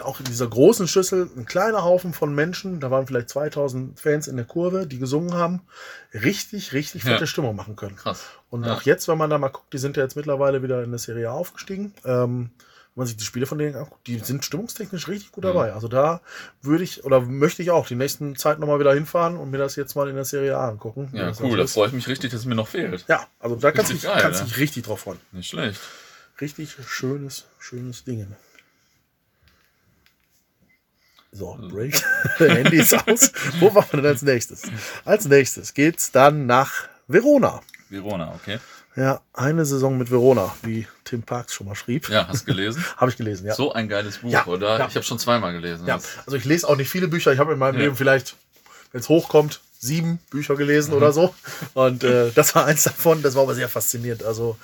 [0.03, 4.29] auch in dieser großen Schüssel ein kleiner Haufen von Menschen, da waren vielleicht 2000 Fans
[4.29, 5.63] in der Kurve, die gesungen haben,
[6.13, 7.27] richtig, richtig fette ja.
[7.27, 7.97] Stimmung machen können.
[7.97, 8.25] Krass.
[8.51, 8.75] Und ja.
[8.75, 10.99] auch jetzt, wenn man da mal guckt, die sind ja jetzt mittlerweile wieder in der
[10.99, 11.95] Serie A aufgestiegen.
[12.05, 12.51] Ähm,
[12.95, 15.73] wenn man sich die Spiele von denen anguckt, die sind stimmungstechnisch richtig gut dabei.
[15.73, 16.21] Also da
[16.63, 19.75] würde ich oder möchte ich auch die nächsten Zeit nochmal wieder hinfahren und mir das
[19.75, 21.11] jetzt mal in der Serie A angucken.
[21.13, 23.05] Ja, cool, da freue ich mich richtig, dass es mir noch fehlt.
[23.09, 24.47] Ja, also da kannst du dich, kannst ne?
[24.47, 25.19] dich richtig drauf freuen.
[25.33, 25.81] Nicht schlecht.
[26.41, 28.27] Richtig schönes, schönes Ding.
[31.31, 32.01] So, Break.
[32.39, 33.33] Handy ist aus.
[33.59, 34.63] Wo machen wir denn als nächstes?
[35.05, 37.61] Als nächstes geht's dann nach Verona.
[37.89, 38.59] Verona, okay.
[38.97, 42.09] Ja, eine Saison mit Verona, wie Tim Parks schon mal schrieb.
[42.09, 42.85] Ja, hast du gelesen?
[42.97, 43.55] habe ich gelesen, ja.
[43.55, 44.79] So ein geiles Buch, ja, oder?
[44.79, 44.87] Ja.
[44.87, 45.87] Ich habe schon zweimal gelesen.
[45.87, 47.33] Ja, also ich lese auch nicht viele Bücher.
[47.33, 48.37] Ich habe in meinem Leben vielleicht,
[48.93, 50.99] wenn es hochkommt, sieben Bücher gelesen mhm.
[50.99, 51.35] oder so.
[51.75, 53.23] Und äh, das war eins davon.
[53.23, 54.23] Das war aber sehr faszinierend.
[54.23, 54.57] Also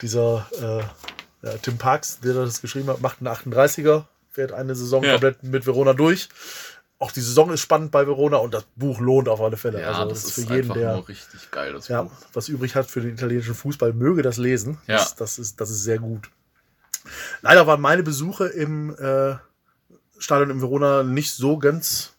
[0.00, 5.02] dieser äh, ja, Tim Parks, der das geschrieben hat, macht einen 38er, fährt eine Saison
[5.02, 6.28] komplett mit Verona durch
[7.04, 9.80] auch die Saison ist spannend bei Verona und das Buch lohnt auf alle Fälle.
[9.80, 12.12] Ja, also das, das ist für jeden, der richtig geil, das ja, Buch.
[12.32, 14.78] was übrig hat für den italienischen Fußball, möge das lesen.
[14.86, 14.96] Ja.
[14.96, 16.30] Das, das, ist, das ist sehr gut.
[17.42, 19.34] Leider waren meine Besuche im äh,
[20.18, 22.14] Stadion in Verona nicht so ganz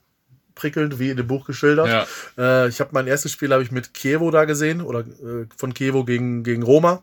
[0.53, 1.87] prickelnd wie in dem Buch geschildert.
[1.87, 2.65] Ja.
[2.65, 5.73] Äh, ich habe mein erstes Spiel habe ich mit Chievo da gesehen oder äh, von
[5.73, 7.01] Chievo gegen, gegen Roma.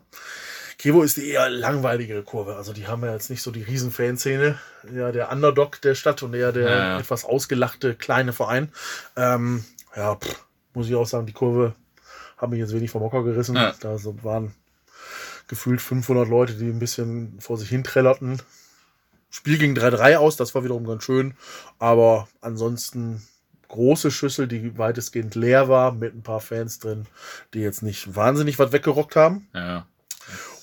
[0.83, 2.57] Kevo ist die eher langweiligere Kurve.
[2.57, 4.59] Also die haben ja jetzt nicht so die riesen Fanszene.
[4.93, 6.99] Ja, der Underdog der Stadt und eher der ja, ja.
[6.99, 8.67] etwas ausgelachte kleine Verein.
[9.15, 9.63] Ähm,
[9.95, 11.73] ja, pff, muss ich auch sagen, die Kurve
[12.35, 13.55] hat mich jetzt wenig vom Hocker gerissen.
[13.55, 13.73] Ja.
[13.79, 14.55] Da waren
[15.47, 18.41] gefühlt 500 Leute, die ein bisschen vor sich hin trällerten.
[19.29, 21.35] Spiel ging 3-3 aus, das war wiederum ganz schön.
[21.79, 23.25] Aber ansonsten
[23.69, 27.05] große Schüssel, die weitestgehend leer war, mit ein paar Fans drin,
[27.53, 29.47] die jetzt nicht wahnsinnig was weggerockt haben.
[29.53, 29.87] Ja.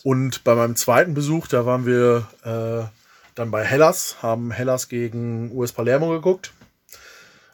[0.03, 2.89] Und bei meinem zweiten Besuch, da waren wir äh,
[3.35, 6.53] dann bei Hellas, haben Hellas gegen US Palermo geguckt.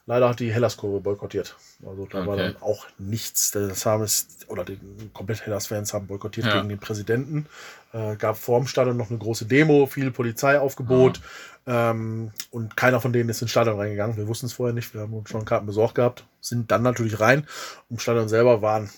[0.09, 1.57] Leider hat die Hellas-Kurve boykottiert.
[1.85, 2.29] Also da okay.
[2.29, 3.51] war dann auch nichts.
[3.51, 4.79] Das haben es, oder die
[5.13, 6.55] komplett Hellas-Fans haben boykottiert ja.
[6.55, 7.47] gegen den Präsidenten.
[7.93, 11.21] Äh, gab vor dem Stadion noch eine große Demo, viel Polizeiaufgebot.
[11.67, 11.91] Ah.
[11.91, 14.17] Ähm, und keiner von denen ist ins Stadion reingegangen.
[14.17, 14.95] Wir wussten es vorher nicht.
[14.95, 16.25] Wir haben uns schon Karten besorgt gehabt.
[16.41, 17.45] Sind dann natürlich rein.
[17.91, 18.89] Im Stadion selber waren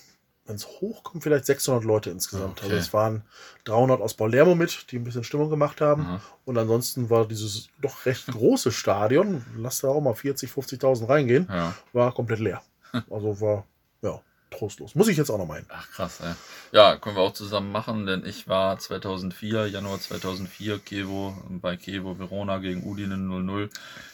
[0.48, 2.58] wenn es hochkommt, vielleicht 600 Leute insgesamt.
[2.62, 2.76] Also okay.
[2.76, 3.22] Also es waren
[3.64, 6.02] 300 aus Palermo mit, die ein bisschen Stimmung gemacht haben.
[6.02, 6.20] Aha.
[6.46, 11.46] Und ansonsten war dieses doch recht große Stadion, lass da auch mal 40, 50.000 reingehen,
[11.50, 11.74] ja.
[11.92, 12.62] war komplett leer.
[13.10, 13.66] Also war,
[14.00, 14.18] ja,
[14.50, 14.94] trostlos.
[14.94, 15.66] Muss ich jetzt auch noch meinen.
[15.68, 16.32] Ach krass, ey.
[16.72, 22.18] Ja, können wir auch zusammen machen, denn ich war 2004, Januar 2004, Kevo, bei Kevo
[22.18, 23.68] Verona gegen Udine 0-0.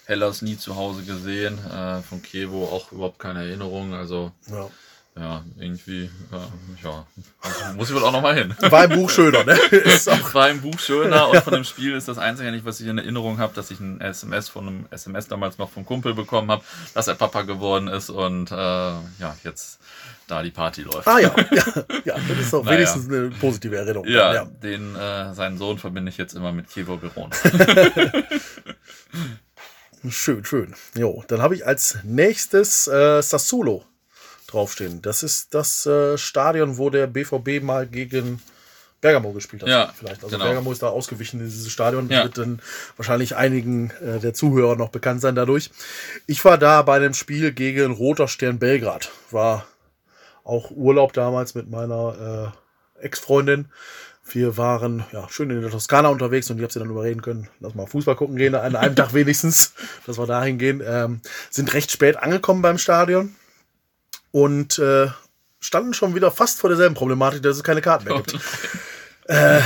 [0.06, 4.32] Hellas nie zu Hause gesehen, äh, von Kevo auch überhaupt keine Erinnerung, also...
[4.48, 4.68] Ja
[5.16, 7.06] ja, irgendwie, äh, ja,
[7.40, 8.52] also muss ich wohl auch nochmal hin.
[8.70, 9.52] War im Buch schöner, ne?
[9.70, 12.80] Ist auch War im Buch schöner und von dem Spiel ist das Einzige nicht, was
[12.80, 16.14] ich in Erinnerung habe, dass ich ein SMS von einem SMS damals noch vom Kumpel
[16.14, 19.78] bekommen habe, dass er Papa geworden ist und äh, ja, jetzt
[20.26, 21.06] da die Party läuft.
[21.06, 22.76] Ah ja, ja, ja das ist doch naja.
[22.76, 24.08] wenigstens eine positive Erinnerung.
[24.08, 24.44] Ja, ja.
[24.46, 27.30] den, äh, seinen Sohn verbinde ich jetzt immer mit Kevo Veron.
[30.08, 30.74] schön, schön.
[30.96, 33.84] Jo, dann habe ich als nächstes äh, Sassuolo
[34.54, 35.02] draufstehen.
[35.02, 38.40] Das ist das äh, Stadion, wo der BVB mal gegen
[39.04, 39.68] Bergamo gespielt hat.
[39.68, 40.24] Ja, vielleicht.
[40.24, 40.46] Also genau.
[40.46, 42.08] Bergamo ist da ausgewichen in dieses Stadion.
[42.08, 42.24] Ja.
[42.24, 42.60] Wird dann
[42.96, 45.70] wahrscheinlich einigen äh, der Zuhörer noch bekannt sein dadurch.
[46.26, 49.10] Ich war da bei einem Spiel gegen Roter Stern Belgrad.
[49.30, 49.66] War
[50.42, 52.54] auch Urlaub damals mit meiner
[52.98, 53.66] äh, Ex-Freundin.
[54.26, 57.48] Wir waren ja schön in der Toskana unterwegs und ich habe sie dann überreden können,
[57.60, 59.74] lass mal Fußball gucken gehen, an einem Tag wenigstens,
[60.06, 60.82] dass wir dahin gehen.
[60.82, 63.36] Ähm, sind recht spät angekommen beim Stadion
[64.34, 65.06] und äh,
[65.60, 68.36] standen schon wieder fast vor derselben Problematik, dass es keine Karten mehr gibt.
[69.28, 69.60] äh,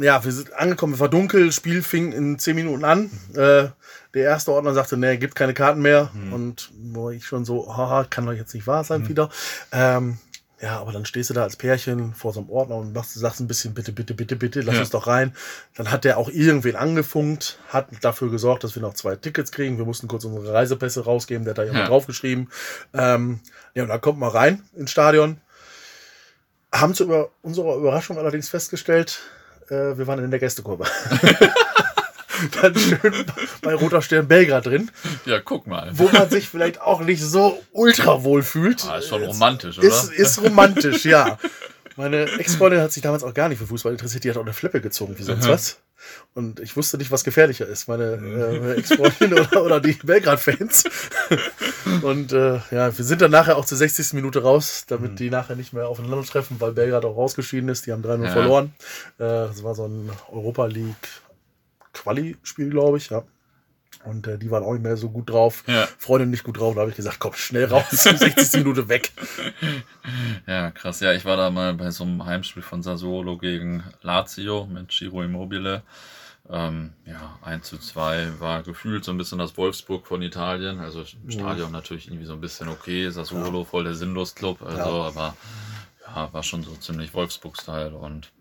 [0.00, 3.10] ja, wir sind angekommen, es war dunkel, Spiel fing in zehn Minuten an.
[3.34, 3.68] Äh,
[4.14, 6.14] der erste Ordner sagte, nee, gibt keine Karten mehr.
[6.14, 6.32] Hm.
[6.32, 9.08] Und wo ich schon so, haha, kann doch jetzt nicht wahr sein hm.
[9.10, 9.28] wieder.
[9.70, 10.16] Ähm,
[10.60, 13.40] ja, aber dann stehst du da als Pärchen vor so einem Ordner und machst, sagst
[13.40, 14.80] ein bisschen, bitte, bitte, bitte, bitte, lass ja.
[14.82, 15.34] uns doch rein.
[15.74, 19.78] Dann hat der auch irgendwen angefunkt, hat dafür gesorgt, dass wir noch zwei Tickets kriegen.
[19.78, 21.88] Wir mussten kurz unsere Reisepässe rausgeben, der hat da jemand ja.
[21.88, 22.50] draufgeschrieben.
[22.92, 23.40] Ähm,
[23.74, 25.40] ja, und dann kommt man rein ins Stadion.
[26.72, 29.20] Haben zu über unserer Überraschung allerdings festgestellt,
[29.70, 30.84] äh, wir waren in der Gästekurve.
[32.62, 33.14] dann schön
[33.62, 34.90] bei Roter Stern Belgrad drin.
[35.26, 35.90] Ja, guck mal.
[35.94, 38.84] Wo man sich vielleicht auch nicht so ultra wohl fühlt.
[38.88, 39.86] Ah, ist schon romantisch, oder?
[39.86, 41.38] Ist, ist romantisch, ja.
[41.96, 44.24] Meine Ex-Freundin hat sich damals auch gar nicht für Fußball interessiert.
[44.24, 45.80] Die hat auch eine Flippe gezogen, wie sonst was.
[46.34, 50.84] Und ich wusste nicht, was gefährlicher ist, meine äh, Ex-Freundin oder, oder die Belgrad-Fans.
[52.02, 54.14] und äh, ja, wir sind dann nachher auch zur 60.
[54.14, 55.16] Minute raus, damit mhm.
[55.16, 57.86] die nachher nicht mehr aufeinander treffen, weil Belgrad auch rausgeschieden ist.
[57.86, 58.30] Die haben 3-0 ja.
[58.30, 58.72] verloren.
[59.18, 60.96] Äh, das war so ein Europa League
[61.92, 63.24] Quali-Spiel, glaube ich, ja.
[64.04, 65.62] Und äh, die waren auch nicht mehr so gut drauf.
[65.66, 65.86] Ja.
[65.98, 66.74] Freundin nicht gut drauf.
[66.74, 69.12] Da habe ich gesagt, komm, schnell raus, 60 Minute weg.
[70.46, 71.00] Ja, krass.
[71.00, 75.22] Ja, ich war da mal bei so einem Heimspiel von Sassuolo gegen Lazio mit Giro
[75.22, 75.82] Immobile.
[76.48, 80.80] Ähm, ja, 1 zu 2 war gefühlt so ein bisschen das Wolfsburg von Italien.
[80.80, 81.72] Also im Stadion mhm.
[81.72, 83.10] natürlich irgendwie so ein bisschen okay.
[83.10, 83.64] Sassuolo ja.
[83.64, 84.62] voll der Sinnlos-Club.
[84.62, 85.06] Also, ja.
[85.08, 85.36] aber
[86.06, 88.32] ja, war schon so ziemlich Wolfsburg-Style und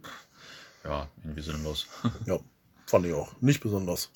[0.86, 1.88] ja, irgendwie sinnlos.
[2.26, 2.40] Ja,
[2.89, 3.30] fand ich auch.
[3.39, 4.12] Nicht besonders.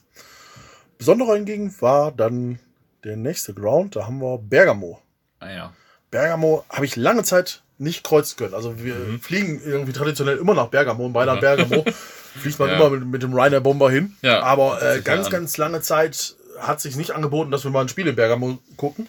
[0.98, 2.60] Besonderer hingegen war dann
[3.04, 5.02] der nächste Ground, da haben wir Bergamo.
[5.40, 5.74] Ah ja.
[6.12, 8.54] Bergamo habe ich lange Zeit nicht kreuzen können.
[8.54, 9.20] Also wir mhm.
[9.20, 11.36] fliegen irgendwie traditionell immer nach Bergamo und bei ja.
[11.36, 11.84] Bergamo
[12.42, 12.76] fliegt man ja.
[12.76, 14.16] immer mit, mit dem Ryanair Bomber hin.
[14.22, 14.42] Ja.
[14.44, 18.08] Aber äh, ganz, ganz lange Zeit hat sich nicht angeboten, dass wir mal ein Spiel
[18.08, 19.08] in Bergamo gucken.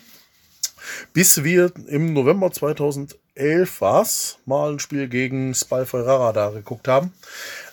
[1.12, 4.06] Bis wir im November 2011 war
[4.44, 7.12] mal ein Spiel gegen Spal Ferrara da geguckt haben.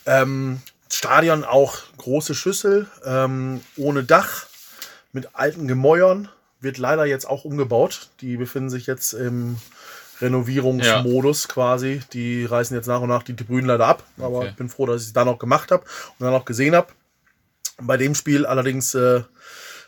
[0.06, 4.46] Ähm, Stadion auch große Schüssel, ähm, ohne Dach,
[5.14, 6.30] mit alten Gemäuern.
[6.60, 8.10] Wird leider jetzt auch umgebaut.
[8.22, 9.58] Die befinden sich jetzt im
[10.22, 11.54] Renovierungsmodus ja.
[11.54, 12.02] quasi.
[12.14, 14.04] Die reißen jetzt nach und nach die Tribünen leider ab.
[14.20, 14.50] Aber okay.
[14.50, 15.84] ich bin froh, dass ich es da noch gemacht habe
[16.20, 16.88] und dann auch gesehen habe.
[17.82, 19.24] Bei dem Spiel allerdings äh,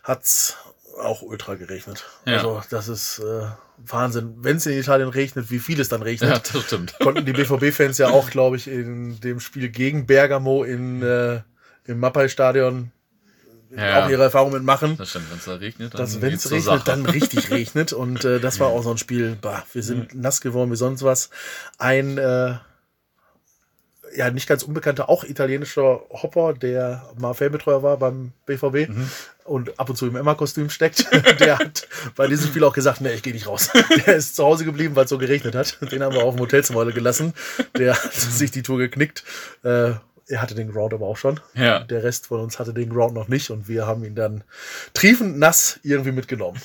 [0.02, 0.58] hat es
[1.00, 2.06] auch ultra geregnet.
[2.26, 2.38] Ja.
[2.38, 3.46] Also das ist äh,
[3.78, 4.36] Wahnsinn.
[4.38, 6.30] Wenn es in Italien regnet, wie viel es dann regnet.
[6.30, 6.96] Ja, das stimmt.
[7.00, 11.42] Konnten die BVB-Fans ja auch, glaube ich, in dem Spiel gegen Bergamo in, äh,
[11.86, 12.92] im Mappai-Stadion
[13.76, 14.98] ja, auch ihre Erfahrungen mitmachen.
[14.98, 17.94] Das stimmt, wenn es da regnet, dann wenn es regnet, dann richtig regnet.
[17.94, 21.04] Und äh, das war auch so ein Spiel, bah, wir sind nass geworden wie sonst
[21.04, 21.30] was.
[21.78, 22.56] Ein äh,
[24.16, 29.10] ja nicht ganz unbekannter, auch italienischer Hopper, der mal Fanbetreuer war beim BVB mhm.
[29.44, 31.08] und ab und zu im Emma-Kostüm steckt,
[31.40, 33.70] der hat bei diesem Spiel auch gesagt, nee, ich gehe nicht raus.
[34.06, 35.78] Der ist zu Hause geblieben, weil es so geregnet hat.
[35.92, 37.34] Den haben wir auf dem Hotelzimmer gelassen.
[37.78, 39.24] Der hat sich die Tour geknickt.
[39.64, 39.92] Äh,
[40.28, 41.40] er hatte den Ground aber auch schon.
[41.54, 41.80] Ja.
[41.80, 44.44] Der Rest von uns hatte den Ground noch nicht und wir haben ihn dann
[44.94, 46.60] triefend nass irgendwie mitgenommen.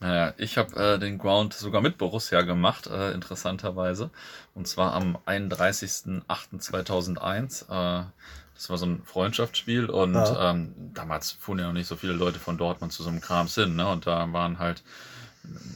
[0.00, 4.10] Naja, ich habe äh, den Ground sogar mit Borussia gemacht, äh, interessanterweise.
[4.54, 7.70] Und zwar am 31.08.2001.
[7.70, 8.06] Äh,
[8.54, 10.50] das war so ein Freundschaftsspiel und ja.
[10.50, 13.54] ähm, damals fuhren ja noch nicht so viele Leute von Dortmund zu so einem Krams
[13.54, 13.76] hin.
[13.76, 13.86] Ne?
[13.86, 14.82] Und da waren halt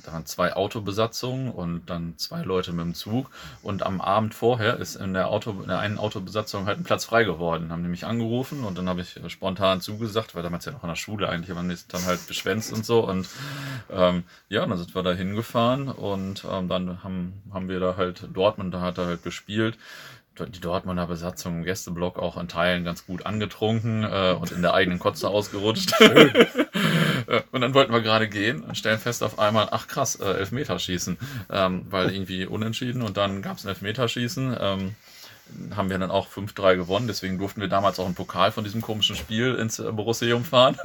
[0.05, 3.31] da waren zwei Autobesatzungen und dann zwei Leute mit dem Zug.
[3.63, 7.05] Und am Abend vorher ist in der, Auto, in der einen Autobesatzung halt ein Platz
[7.05, 7.71] frei geworden.
[7.71, 10.97] Haben mich angerufen und dann habe ich spontan zugesagt, weil damals ja noch in der
[10.97, 13.01] Schule eigentlich, aber dann halt beschwänzt und so.
[13.01, 13.29] Und
[13.91, 18.29] ähm, ja, dann sind wir da hingefahren und ähm, dann haben, haben wir da halt
[18.33, 19.77] Dortmund, da hat er halt gespielt
[20.49, 24.75] die Dortmunder Besatzung im Gästeblock auch in Teilen ganz gut angetrunken äh, und in der
[24.75, 25.95] eigenen Kotze ausgerutscht.
[27.27, 30.25] Äh, und dann wollten wir gerade gehen und stellen fest auf einmal, ach krass, äh,
[30.25, 31.19] Elfmeterschießen,
[31.51, 34.57] ähm, weil irgendwie unentschieden und dann gab es ein Elfmeterschießen.
[34.59, 34.95] Ähm,
[35.75, 38.81] haben wir dann auch 5-3 gewonnen, deswegen durften wir damals auch einen Pokal von diesem
[38.81, 40.77] komischen Spiel ins äh, Borusseum fahren.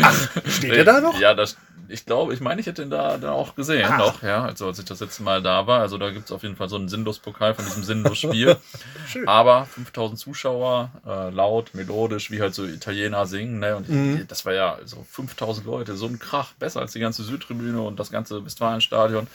[0.00, 1.18] Ach, steht der da noch?
[1.18, 1.56] Ja, das,
[1.90, 3.98] ich glaube, ich meine, ich hätte ihn da, da auch gesehen Ach.
[3.98, 5.80] noch, ja, also als ich das letzte Mal da war.
[5.80, 8.56] Also da gibt es auf jeden Fall so einen Sinnlos-Pokal von diesem Sinnlos-Spiel.
[9.26, 13.76] Aber 5000 Zuschauer, äh, laut, melodisch, wie halt so Italiener singen, ne?
[13.76, 14.24] Und mhm.
[14.28, 17.98] das war ja so 5000 Leute, so ein Krach, besser als die ganze Südtribüne und
[17.98, 19.26] das ganze Westfalenstadion.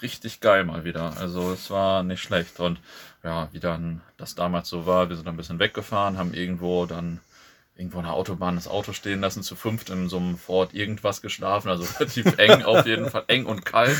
[0.00, 1.16] Richtig geil mal wieder.
[1.18, 2.60] Also es war nicht schlecht.
[2.60, 2.78] Und
[3.24, 7.20] ja, wie dann das damals so war, wir sind ein bisschen weggefahren, haben irgendwo dann
[7.78, 11.22] irgendwo an der Autobahn das Auto stehen lassen, zu fünft in so einem Ford irgendwas
[11.22, 13.96] geschlafen, also relativ eng auf jeden Fall, eng und kalt.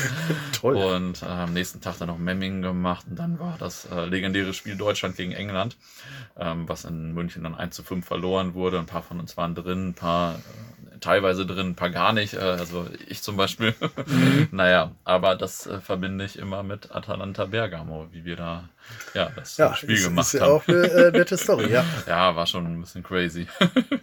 [0.51, 0.75] Toll.
[0.75, 4.53] Und äh, am nächsten Tag dann noch Memmingen gemacht und dann war das äh, legendäre
[4.53, 5.77] Spiel Deutschland gegen England,
[6.37, 8.79] ähm, was in München dann 1 zu 5 verloren wurde.
[8.79, 10.39] Ein paar von uns waren drin, ein paar äh,
[10.99, 12.33] teilweise drin, ein paar gar nicht.
[12.33, 13.73] Äh, also ich zum Beispiel.
[14.05, 14.49] Mhm.
[14.51, 18.69] naja, aber das äh, verbinde ich immer mit Atalanta Bergamo, wie wir da
[19.13, 20.57] ja, das ja, Spiel ist, gemacht ist haben.
[20.57, 21.85] Ist ja auch eine äh, nette Story, ja.
[22.07, 23.47] ja, war schon ein bisschen crazy.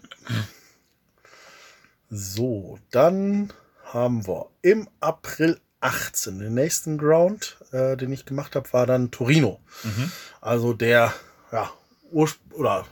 [2.11, 3.52] so, dann
[3.85, 9.11] haben wir im April 18 den nächsten Ground, äh, den ich gemacht habe, war dann
[9.11, 9.61] Torino.
[9.85, 10.11] Mhm.
[10.40, 11.12] Also der
[11.52, 11.70] ja,
[12.11, 12.87] Ursprung oder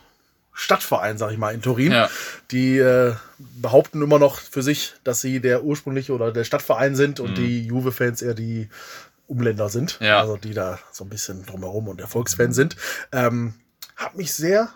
[0.54, 1.92] Stadtverein, sag ich mal, in Turin.
[1.92, 2.08] Ja.
[2.52, 7.20] Die äh, behaupten immer noch für sich, dass sie der ursprüngliche oder der Stadtverein sind
[7.20, 7.34] und mhm.
[7.34, 8.70] die Juve-Fans eher die
[9.26, 9.98] Umländer sind.
[10.00, 10.20] Ja.
[10.20, 12.52] Also die da so ein bisschen drumherum und Erfolgsfan mhm.
[12.52, 12.76] sind.
[13.12, 13.54] Ähm,
[13.96, 14.72] hat mich sehr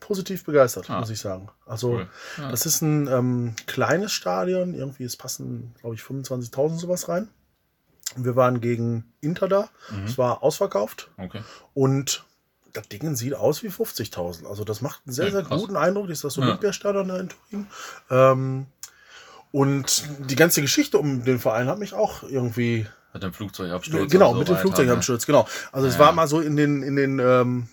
[0.00, 0.98] positiv begeistert, ah.
[0.98, 1.48] muss ich sagen.
[1.66, 2.08] Also cool.
[2.38, 2.50] ja.
[2.50, 4.74] das ist ein ähm, kleines Stadion.
[4.74, 7.28] Irgendwie, es passen, glaube ich, 25.000 sowas rein.
[8.16, 9.68] Und wir waren gegen Inter da.
[9.90, 10.04] Mhm.
[10.04, 11.10] Es war ausverkauft.
[11.16, 11.42] Okay.
[11.74, 12.24] Und
[12.72, 14.46] das Ding sieht aus wie 50.000.
[14.46, 16.08] Also das macht einen sehr, sehr ja, guten Eindruck.
[16.08, 17.66] Das ist das Olympiastadion da in Turin.
[18.10, 18.66] Ähm,
[19.52, 22.86] und die ganze Geschichte um den Verein hat mich auch irgendwie.
[23.12, 24.10] Mit dem Flugzeugabsturz.
[24.10, 25.26] Genau, so mit dem Flugzeugabsturz, ne?
[25.26, 25.48] genau.
[25.72, 27.68] Also ja, es war mal so in den, in den ähm,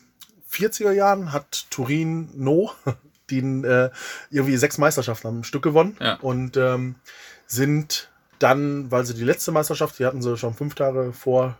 [0.52, 2.72] 40er Jahren hat Turin No
[3.30, 3.92] den äh,
[4.32, 6.16] irgendwie sechs Meisterschaften am Stück gewonnen ja.
[6.22, 6.96] und ähm,
[7.46, 11.58] sind dann, weil sie die letzte Meisterschaft, die hatten sie schon fünf Tage vor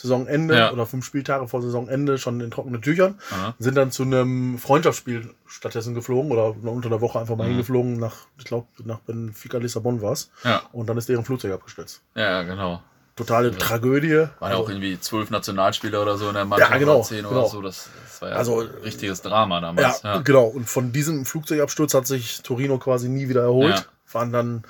[0.00, 0.72] Saisonende ja.
[0.72, 3.54] oder fünf Spieltage vor Saisonende schon in trockenen Tüchern, Aha.
[3.58, 7.50] sind dann zu einem Freundschaftsspiel stattdessen geflogen oder unter der Woche einfach mal mhm.
[7.50, 10.30] hingeflogen nach, ich glaube, nach Benfica Lissabon war es.
[10.44, 10.62] Ja.
[10.70, 12.02] Und dann ist deren Flugzeug abgestürzt.
[12.14, 12.80] Ja, genau.
[13.16, 14.14] Totale also, Tragödie.
[14.14, 16.70] Waren ja also, auch irgendwie zwölf Nationalspieler oder so in der Mannschaft.
[16.70, 17.02] Ja, genau.
[17.02, 17.30] Zehn genau.
[17.30, 17.60] oder so.
[17.60, 20.02] Das, das war ja also, ein richtiges Drama damals.
[20.02, 20.44] Ja, ja, genau.
[20.44, 23.74] Und von diesem Flugzeugabsturz hat sich Torino quasi nie wieder erholt.
[23.74, 24.12] Ja.
[24.12, 24.62] Waren dann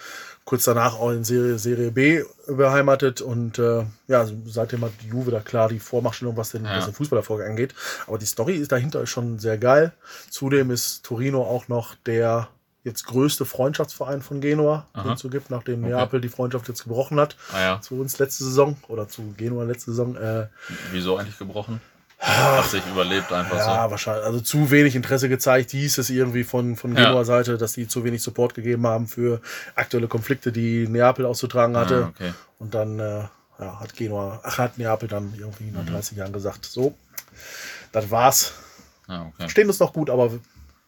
[0.48, 5.30] kurz danach auch in Serie, Serie B beheimatet und äh, ja, seitdem hat die Juve
[5.30, 6.78] da klar die Vormachtstellung, was den, ja.
[6.78, 7.74] was den Fußballerfolg angeht.
[8.06, 9.92] Aber die Story ist dahinter schon sehr geil.
[10.30, 12.48] Zudem ist Torino auch noch der
[12.82, 15.92] jetzt größte Freundschaftsverein von Genua, den es so gibt, nachdem okay.
[15.92, 17.37] Neapel die Freundschaft jetzt gebrochen hat.
[17.52, 17.80] Ah, ja.
[17.82, 20.16] Zu uns letzte Saison oder zu Genua letzte Saison.
[20.16, 20.46] Äh,
[20.92, 21.82] Wieso eigentlich gebrochen?
[22.18, 23.70] Hat sich überlebt einfach ja, so.
[23.70, 24.24] Ja, wahrscheinlich.
[24.24, 28.02] Also zu wenig Interesse gezeigt, hieß es irgendwie von, von Genua Seite, dass die zu
[28.02, 29.40] wenig Support gegeben haben für
[29.76, 32.07] aktuelle Konflikte, die Neapel auszutragen hatte.
[32.07, 32.33] Ah, okay.
[32.59, 33.24] Und dann äh,
[33.61, 35.92] ja, hat Genua, ach, hat Neapel dann irgendwie nach mhm.
[35.92, 36.94] 30 Jahren gesagt, so,
[37.92, 38.52] das war's.
[39.07, 39.48] Ah, okay.
[39.48, 40.33] Stehen uns noch gut, aber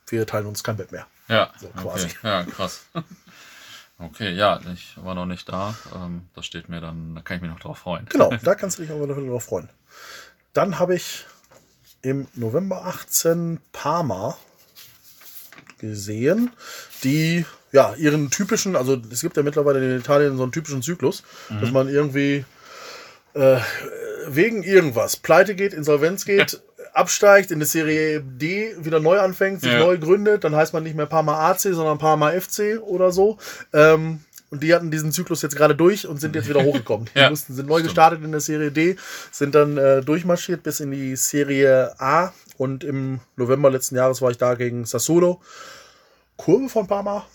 [0.09, 1.07] wir teilen uns kein Bett mehr.
[1.29, 2.07] Ja, so, quasi.
[2.07, 2.17] Okay.
[2.23, 2.87] Ja, krass.
[4.03, 5.75] Okay, ja, ich war noch nicht da.
[5.95, 8.07] Ähm, das steht mir dann, da kann ich mich noch drauf freuen.
[8.09, 9.69] Genau, da kannst du dich aber noch drauf freuen.
[10.53, 11.27] Dann habe ich
[12.03, 14.37] im November 18 Parma
[15.79, 16.51] gesehen,
[17.05, 21.23] die ja ihren typischen, also es gibt ja mittlerweile in Italien so einen typischen Zyklus,
[21.49, 21.61] mhm.
[21.61, 22.45] dass man irgendwie
[23.35, 23.59] äh,
[24.27, 26.61] wegen irgendwas pleite geht, Insolvenz geht,
[26.93, 29.79] absteigt, in der Serie D wieder neu anfängt, sich ja.
[29.79, 33.39] neu gründet, dann heißt man nicht mehr Parma AC, sondern Parma FC oder so.
[33.73, 37.09] Ähm, und die hatten diesen Zyklus jetzt gerade durch und sind jetzt wieder hochgekommen.
[37.15, 38.97] Die ja, mussten, sind neu gestartet in der Serie D,
[39.31, 42.33] sind dann äh, durchmarschiert bis in die Serie A.
[42.59, 45.41] Und im November letzten Jahres war ich da gegen Sassuolo.
[46.37, 47.27] Kurve von Parma,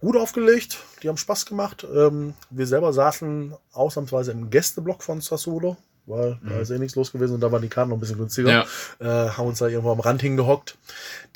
[0.00, 1.86] gut aufgelegt, die haben Spaß gemacht.
[1.94, 6.48] Ähm, wir selber saßen ausnahmsweise im Gästeblock von Sassuolo, weil mhm.
[6.48, 8.66] da ist eh nichts los gewesen und da waren die Karten noch ein bisschen günstiger.
[9.00, 9.26] Ja.
[9.26, 10.76] Äh, haben uns da irgendwo am Rand hingehockt.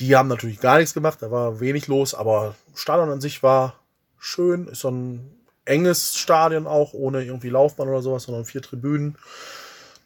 [0.01, 3.75] Die haben natürlich gar nichts gemacht, da war wenig los, aber Stadion an sich war
[4.19, 4.69] schön.
[4.69, 9.17] Ist so ein enges Stadion auch, ohne irgendwie Laufbahn oder sowas, sondern vier Tribünen,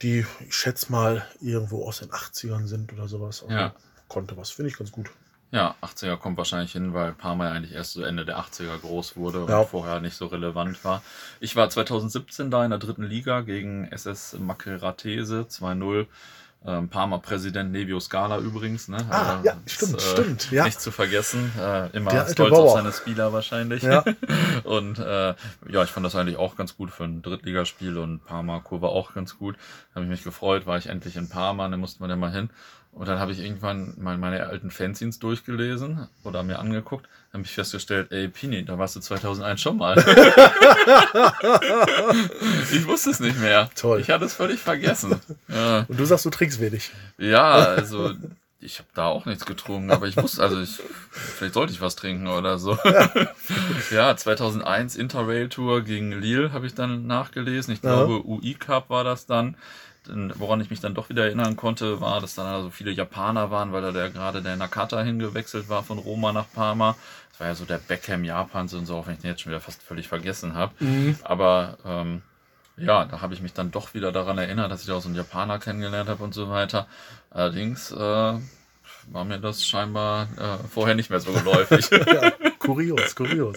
[0.02, 3.42] die, ich schätze mal, irgendwo aus den 80ern sind oder sowas.
[3.42, 3.74] Also ja.
[4.08, 5.10] Konnte was, finde ich ganz gut.
[5.52, 9.16] Ja, 80er kommt wahrscheinlich hin, weil Parma ja eigentlich erst so Ende der 80er groß
[9.16, 9.60] wurde ja.
[9.60, 11.02] und vorher nicht so relevant war.
[11.40, 16.06] Ich war 2017 da in der dritten Liga gegen SS Makeratese 2-0.
[16.64, 18.86] Ähm, Parma-Präsident Nevio Scala übrigens.
[18.86, 18.98] Ne?
[19.10, 20.50] Ah, äh, ja, stimmt, ist, äh, stimmt.
[20.52, 20.64] Ja.
[20.64, 21.50] Nicht zu vergessen.
[21.58, 22.64] Äh, immer stolz Bauer.
[22.64, 23.82] auf seine Spieler wahrscheinlich.
[23.82, 24.04] Ja.
[24.64, 25.34] und äh,
[25.68, 29.36] ja, ich fand das eigentlich auch ganz gut für ein Drittligaspiel und Parma-Kurve auch ganz
[29.38, 29.56] gut.
[29.94, 32.48] Habe ich mich gefreut, war ich endlich in Parma, da musste man ja mal hin.
[32.92, 37.08] Und dann habe ich irgendwann mal meine alten Fanzines durchgelesen oder mir angeguckt.
[37.32, 39.96] Dann habe ich festgestellt, ey Pini, da warst du 2001 schon mal.
[42.70, 43.70] ich wusste es nicht mehr.
[43.74, 44.00] Toll.
[44.00, 45.18] Ich hatte es völlig vergessen.
[45.48, 45.86] Ja.
[45.88, 46.90] Und du sagst, du trinkst wenig.
[47.16, 48.12] Ja, also
[48.62, 50.78] ich habe da auch nichts getrunken, aber ich wusste, also ich,
[51.10, 52.78] vielleicht sollte ich was trinken oder so.
[53.90, 57.74] Ja, ja 2001 Interrail Tour gegen Lille habe ich dann nachgelesen.
[57.74, 58.24] Ich glaube, ja.
[58.24, 59.56] UI Cup war das dann
[60.06, 63.72] woran ich mich dann doch wieder erinnern konnte, war, dass dann also viele Japaner waren,
[63.72, 66.96] weil da der, gerade der Nakata hingewechselt war von Roma nach Parma.
[67.30, 69.52] Das war ja so der Beckham Japans und so, auch wenn ich den jetzt schon
[69.52, 70.72] wieder fast völlig vergessen habe.
[70.80, 71.16] Mhm.
[71.22, 72.22] Aber ähm,
[72.76, 75.08] ja, da habe ich mich dann doch wieder daran erinnert, dass ich da auch so
[75.08, 76.86] einen Japaner kennengelernt habe und so weiter.
[77.30, 81.90] Allerdings äh, war mir das scheinbar äh, vorher nicht mehr so geläufig.
[81.90, 82.32] ja,
[82.74, 83.56] kurios, kurios.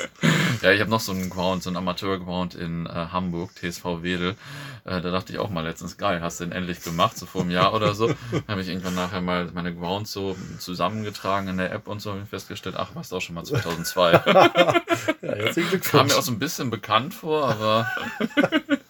[0.62, 4.36] Ja, ich habe noch so einen Ground, so einen Amateur-Ground in äh, Hamburg, TSV Wedel.
[4.84, 7.42] Äh, da dachte ich auch mal letztens, geil, hast du den endlich gemacht, so vor
[7.42, 8.14] einem Jahr oder so.
[8.48, 12.22] habe ich irgendwann nachher mal meine Grounds so zusammengetragen in der App und so habe
[12.24, 14.12] ich festgestellt, ach, warst du auch schon mal 2002.
[14.12, 14.82] ja,
[15.22, 15.92] herzlichen Glückwunsch.
[15.92, 17.88] Kam mir auch so ein bisschen bekannt vor, aber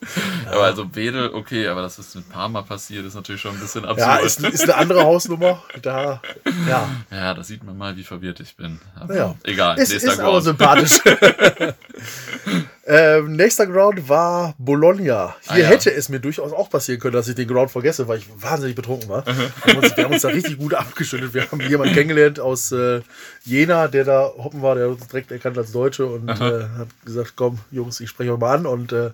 [0.52, 3.86] aber also Wedel, okay, aber das ist mit Parma passiert, ist natürlich schon ein bisschen
[3.86, 4.00] absurd.
[4.00, 5.64] Ja, ist, ist eine andere Hausnummer.
[5.82, 6.22] Da,
[6.68, 6.90] ja.
[7.12, 8.80] ja, da sieht man mal, wie verwirrt ich bin.
[9.00, 9.36] Aber ja.
[9.44, 10.44] Egal, ist, ist Ground.
[10.44, 11.00] sympathisch.
[12.88, 15.36] ähm, nächster Ground war Bologna.
[15.42, 15.68] Hier ah, ja.
[15.68, 18.76] hätte es mir durchaus auch passieren können, dass ich den Ground vergesse, weil ich wahnsinnig
[18.76, 19.26] betrunken war.
[19.26, 19.34] wir,
[19.74, 21.34] haben uns, wir haben uns da richtig gut abgeschüttet.
[21.34, 23.02] Wir haben jemanden kennengelernt aus äh,
[23.44, 27.34] Jena, der da hoppen war, der uns direkt erkannt als Deutsche und äh, hat gesagt,
[27.36, 28.68] komm, Jungs, ich spreche euch mal an.
[28.68, 29.10] Und äh,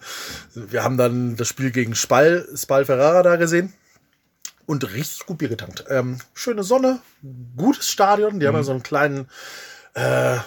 [0.54, 3.72] wir haben dann das Spiel gegen Spal, Spal Ferrara da gesehen.
[4.66, 5.86] und richtig gut Bier getankt.
[5.88, 7.00] Ähm, schöne Sonne,
[7.56, 8.40] gutes Stadion.
[8.42, 8.48] Die mhm.
[8.50, 9.30] haben ja so einen kleinen
[9.94, 10.40] äh,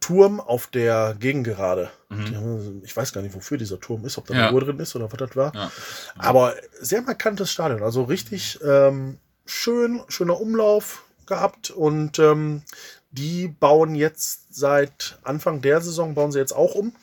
[0.00, 1.90] Turm auf der Gegengerade.
[2.08, 2.82] Mhm.
[2.84, 4.46] ich weiß gar nicht, wofür dieser Turm ist, ob da ja.
[4.46, 5.54] eine Uhr drin ist oder was das war.
[5.54, 5.72] Ja.
[6.16, 7.82] Aber sehr markantes Stadion.
[7.82, 12.62] Also richtig ähm, schön, schöner Umlauf gehabt und ähm,
[13.10, 16.94] die bauen jetzt seit Anfang der Saison, bauen sie jetzt auch um.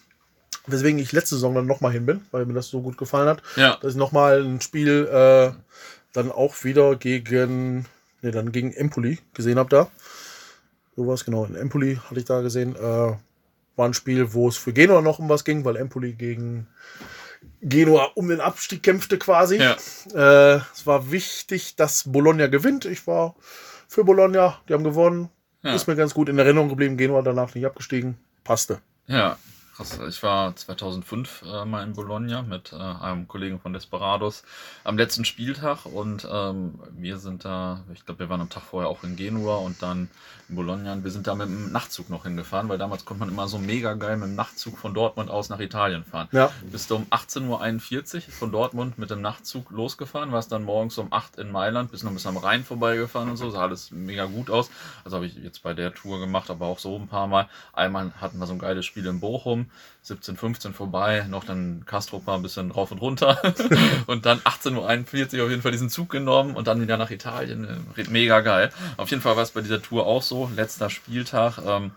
[0.65, 3.41] Weswegen ich letzte Saison dann nochmal hin bin, weil mir das so gut gefallen hat.
[3.58, 3.77] Ja.
[3.82, 5.51] Dass ich nochmal ein Spiel äh,
[6.13, 7.86] dann auch wieder gegen,
[8.21, 9.89] ne, dann gegen Empoli gesehen habe da.
[10.95, 11.45] So was genau.
[11.45, 12.75] In Empoli hatte ich da gesehen.
[12.75, 12.79] Äh,
[13.75, 16.67] war ein Spiel, wo es für Genua noch um was ging, weil Empoli gegen
[17.62, 19.58] Genua um den Abstieg kämpfte quasi.
[19.58, 19.75] Ja.
[20.13, 22.86] Äh, es war wichtig, dass Bologna gewinnt.
[22.86, 23.36] Ich war
[23.88, 25.29] für Bologna, die haben gewonnen.
[25.63, 25.73] Ja.
[25.73, 26.97] Ist mir ganz gut in Erinnerung geblieben.
[26.97, 28.17] Genua danach nicht abgestiegen.
[28.43, 28.79] Passte.
[29.08, 29.38] Ja,
[29.76, 34.44] Krass, ich war 2005 äh, mal in Bologna mit äh, einem Kollegen von Desperados
[34.84, 38.88] am letzten Spieltag und ähm, wir sind da, ich glaube, wir waren am Tag vorher
[38.88, 40.12] auch in Genua und dann
[40.48, 43.30] in Bologna und wir sind da mit dem Nachtzug noch hingefahren, weil damals konnte man
[43.30, 46.28] immer so mega geil mit dem Nachtzug von Dortmund aus nach Italien fahren.
[46.32, 46.52] Ja.
[46.72, 51.12] Bist du um 18.41 Uhr von Dortmund mit dem Nachtzug losgefahren, warst dann morgens um
[51.12, 54.26] 8 in Mailand, bist noch ein bisschen am Rhein vorbeigefahren und so, sah alles mega
[54.26, 54.70] gut aus.
[55.04, 57.50] Also habe ich jetzt bei der Tour gemacht, aber auch so ein paar Mal.
[57.74, 59.62] Einmal hatten wir so ein geiles Spiel in Bochum
[60.04, 63.41] 17, 15 vorbei, noch dann Castro ein bisschen rauf und runter
[64.08, 67.86] und dann 18.41 Uhr auf jeden Fall diesen Zug genommen und dann wieder nach Italien.
[68.10, 68.71] Mega geil.
[68.97, 70.52] Auf jeden Fall war es bei dieser Tour auch so.
[70.56, 71.60] Letzter Spieltag.
[71.65, 71.91] Ähm,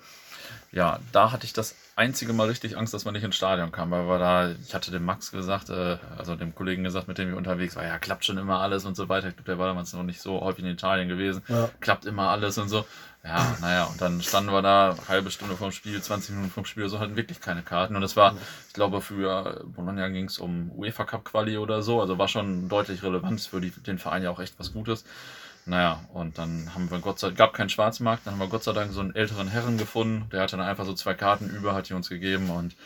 [0.72, 3.90] ja, da hatte ich das einzige Mal richtig Angst, dass man nicht ins Stadion kam,
[3.90, 7.30] weil wir da, ich hatte dem Max gesagt, äh, also dem Kollegen gesagt, mit dem
[7.30, 9.28] wir unterwegs waren, ja, klappt schon immer alles und so weiter.
[9.28, 11.42] Ich glaube, der war damals noch nicht so häufig in Italien gewesen.
[11.48, 11.70] Ja.
[11.80, 12.84] Klappt immer alles und so.
[13.24, 16.88] Ja, naja, und dann standen wir da, halbe Stunde vom Spiel, 20 Minuten vom Spiel,
[16.88, 17.96] so hatten wirklich keine Karten.
[17.96, 18.36] Und es war,
[18.68, 22.68] ich glaube, für Bologna ging es um UEFA Cup Quali oder so, also war schon
[22.68, 25.04] deutlich relevant für die, den Verein ja auch echt was Gutes.
[25.66, 28.62] Naja, und dann haben wir Gott sei Dank, gab keinen Schwarzmarkt, dann haben wir Gott
[28.62, 31.74] sei Dank so einen älteren Herren gefunden, der hatte dann einfach so zwei Karten über,
[31.74, 32.76] hat die uns gegeben und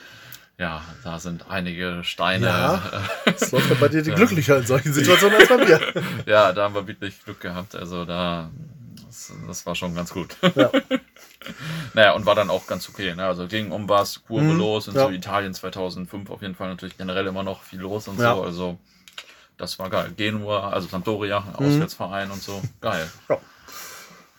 [0.56, 2.46] ja, da sind einige Steine.
[2.46, 2.82] Ja,
[3.24, 5.80] das läuft ja bei dir die glücklicher in solchen Situationen als bei mir.
[6.26, 7.74] ja, da haben wir wirklich Glück gehabt.
[7.74, 8.50] Also da
[9.06, 10.36] das, das war schon ganz gut.
[10.54, 10.70] Ja.
[11.94, 13.14] naja, und war dann auch ganz okay.
[13.14, 13.24] Ne?
[13.24, 15.06] Also ging um was, Kurve mhm, los und ja.
[15.06, 18.34] so Italien 2005 auf jeden Fall natürlich generell immer noch viel los und ja.
[18.34, 18.42] so.
[18.42, 18.78] Also
[19.60, 20.10] das war geil.
[20.16, 21.66] Genua, also Sampdoria, mhm.
[21.66, 22.60] Auswärtsverein und so.
[22.80, 23.08] Geil.
[23.28, 23.38] Ja.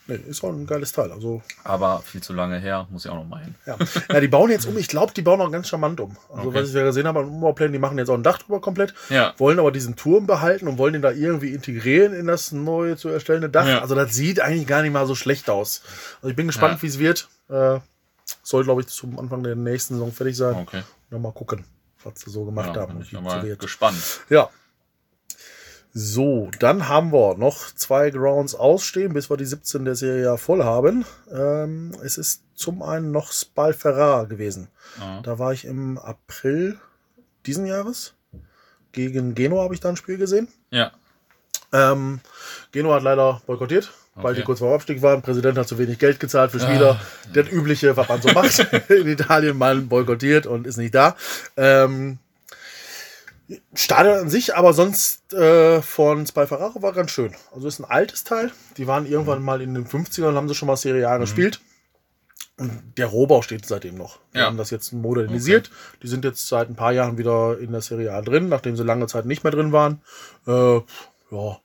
[0.07, 1.12] Nee, ist auch ein geiles Teil.
[1.12, 3.55] Also, Aber viel zu lange her, muss ich auch noch mal hin.
[3.65, 3.77] Ja,
[4.12, 6.17] ja die bauen jetzt um, ich glaube, die bauen auch ganz charmant um.
[6.29, 6.60] Also, okay.
[6.60, 8.95] was ich ja gesehen habe am Umbauplan, die machen jetzt auch ein Dach drüber komplett,
[9.10, 9.34] ja.
[9.38, 13.10] wollen aber diesen Turm behalten und wollen den da irgendwie integrieren in das neue zu
[13.10, 13.67] erstellende Dach.
[13.67, 13.79] Ja.
[13.79, 15.84] Also, das sieht eigentlich gar nicht mal so schlecht aus.
[16.17, 16.81] Also, ich bin gespannt, ja.
[16.81, 17.29] wie es wird.
[17.49, 17.79] Äh,
[18.41, 20.55] soll, glaube ich, zum Anfang der nächsten Saison fertig sein.
[20.55, 20.81] Okay.
[21.12, 21.63] Und mal gucken,
[22.03, 22.93] was sie so gemacht haben.
[22.93, 23.97] Bin ich mal gespannt.
[24.29, 24.49] Ja,
[25.93, 30.63] so, dann haben wir noch zwei Grounds ausstehen, bis wir die 17 der Serie voll
[30.63, 31.06] haben.
[31.30, 34.69] Ähm, es ist zum einen noch Spalferrara gewesen.
[34.97, 35.23] Mhm.
[35.23, 36.80] Da war ich im April
[37.45, 38.13] diesen Jahres.
[38.93, 40.47] Gegen Genua habe ich da ein Spiel gesehen.
[40.69, 40.91] Ja.
[41.73, 42.21] Ähm,
[42.71, 44.23] Genua hat leider boykottiert, okay.
[44.23, 45.21] weil die kurz vor Abstieg waren.
[45.21, 46.99] Präsident hat zu wenig Geld gezahlt für Spieler.
[47.01, 47.32] Ah.
[47.34, 51.15] Das übliche, was man so macht in Italien, mal boykottiert und ist nicht da.
[51.58, 52.17] Ähm,
[53.74, 57.36] Stadion an sich, aber sonst äh, von Spy Ferraro war ganz schön.
[57.54, 58.52] Also ist ein altes Teil.
[58.78, 59.46] Die waren irgendwann mhm.
[59.46, 61.22] mal in den 50ern, haben sie schon mal Serie A mhm.
[61.22, 61.62] gespielt.
[62.58, 64.20] Und der Rohbau steht seitdem noch.
[64.34, 64.46] Die ja.
[64.46, 65.68] haben das jetzt modernisiert.
[65.68, 65.98] Okay.
[66.04, 68.84] Die sind jetzt seit ein paar Jahren wieder in der Serie A drin, nachdem sie
[68.84, 70.02] lange Zeit nicht mehr drin waren.
[70.46, 70.76] Äh,
[71.32, 71.58] ja.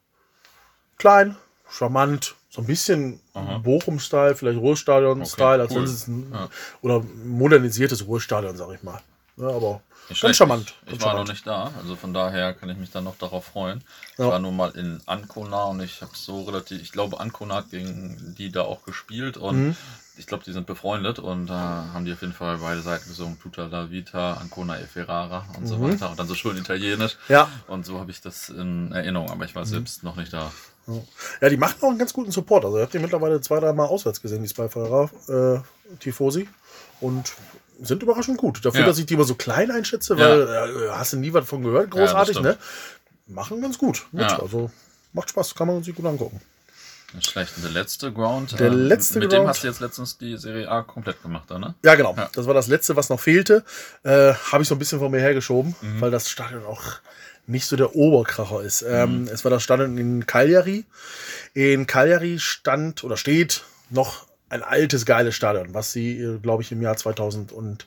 [0.97, 1.37] Klein,
[1.69, 5.83] charmant, so ein bisschen Bochum-Style, vielleicht Ruhrstadion-Style, okay, cool.
[5.83, 6.49] als es ein, ja.
[6.81, 9.01] oder modernisiertes Ruhrstadion, sag ich mal.
[9.37, 10.75] Ja, aber nicht ganz charmant.
[10.87, 11.29] Ich, ich war charmant.
[11.29, 13.83] noch nicht da, also von daher kann ich mich dann noch darauf freuen.
[14.19, 14.25] Ja.
[14.25, 17.71] Ich war nur mal in Ancona und ich habe so relativ, ich glaube, Ancona hat
[17.71, 19.77] gegen die da auch gespielt und mhm.
[20.17, 23.09] ich glaube, die sind befreundet und da äh, haben die auf jeden Fall beide Seiten
[23.09, 25.67] gesungen, Tuta la Vita, Ancona e Ferrara und mhm.
[25.67, 27.17] so weiter und dann so schön italienisch.
[27.29, 27.49] Ja.
[27.67, 29.71] Und so habe ich das in Erinnerung, aber ich war mhm.
[29.71, 30.53] selbst noch nicht da.
[31.41, 32.65] Ja, die machen auch einen ganz guten Support.
[32.65, 35.61] Also, ihr habt die mittlerweile zwei, dreimal auswärts gesehen, die Ferrara äh,
[35.99, 36.49] Tifosi.
[37.01, 37.33] Und
[37.83, 38.65] sind überraschend gut.
[38.65, 38.87] Dafür, ja.
[38.87, 41.91] dass ich die immer so klein einschätze, weil äh, hast du nie was von gehört,
[41.91, 42.57] großartig, ne?
[43.27, 44.07] Machen ganz gut.
[44.13, 44.25] Mit.
[44.25, 44.71] Also
[45.13, 46.41] macht Spaß, kann man sich gut angucken.
[47.21, 47.53] Schlecht.
[47.63, 48.59] Der letzte Ground.
[48.59, 49.45] Der ähm, letzte mit Ground.
[49.45, 51.75] dem hast du jetzt letztens die Serie A komplett gemacht, ne?
[51.85, 52.15] Ja, genau.
[52.17, 52.29] Ja.
[52.33, 53.65] Das war das letzte, was noch fehlte.
[54.03, 56.01] Äh, Habe ich so ein bisschen von mir hergeschoben, mhm.
[56.01, 56.83] weil das Stadion auch
[57.47, 58.83] nicht so der Oberkracher ist.
[58.83, 59.29] Ähm, mhm.
[59.29, 60.85] Es war das Stadion in Cagliari.
[61.55, 66.73] In Cagliari stand oder steht noch ein altes, geiles Stadion, was sie, äh, glaube ich,
[66.73, 67.87] im Jahr 2011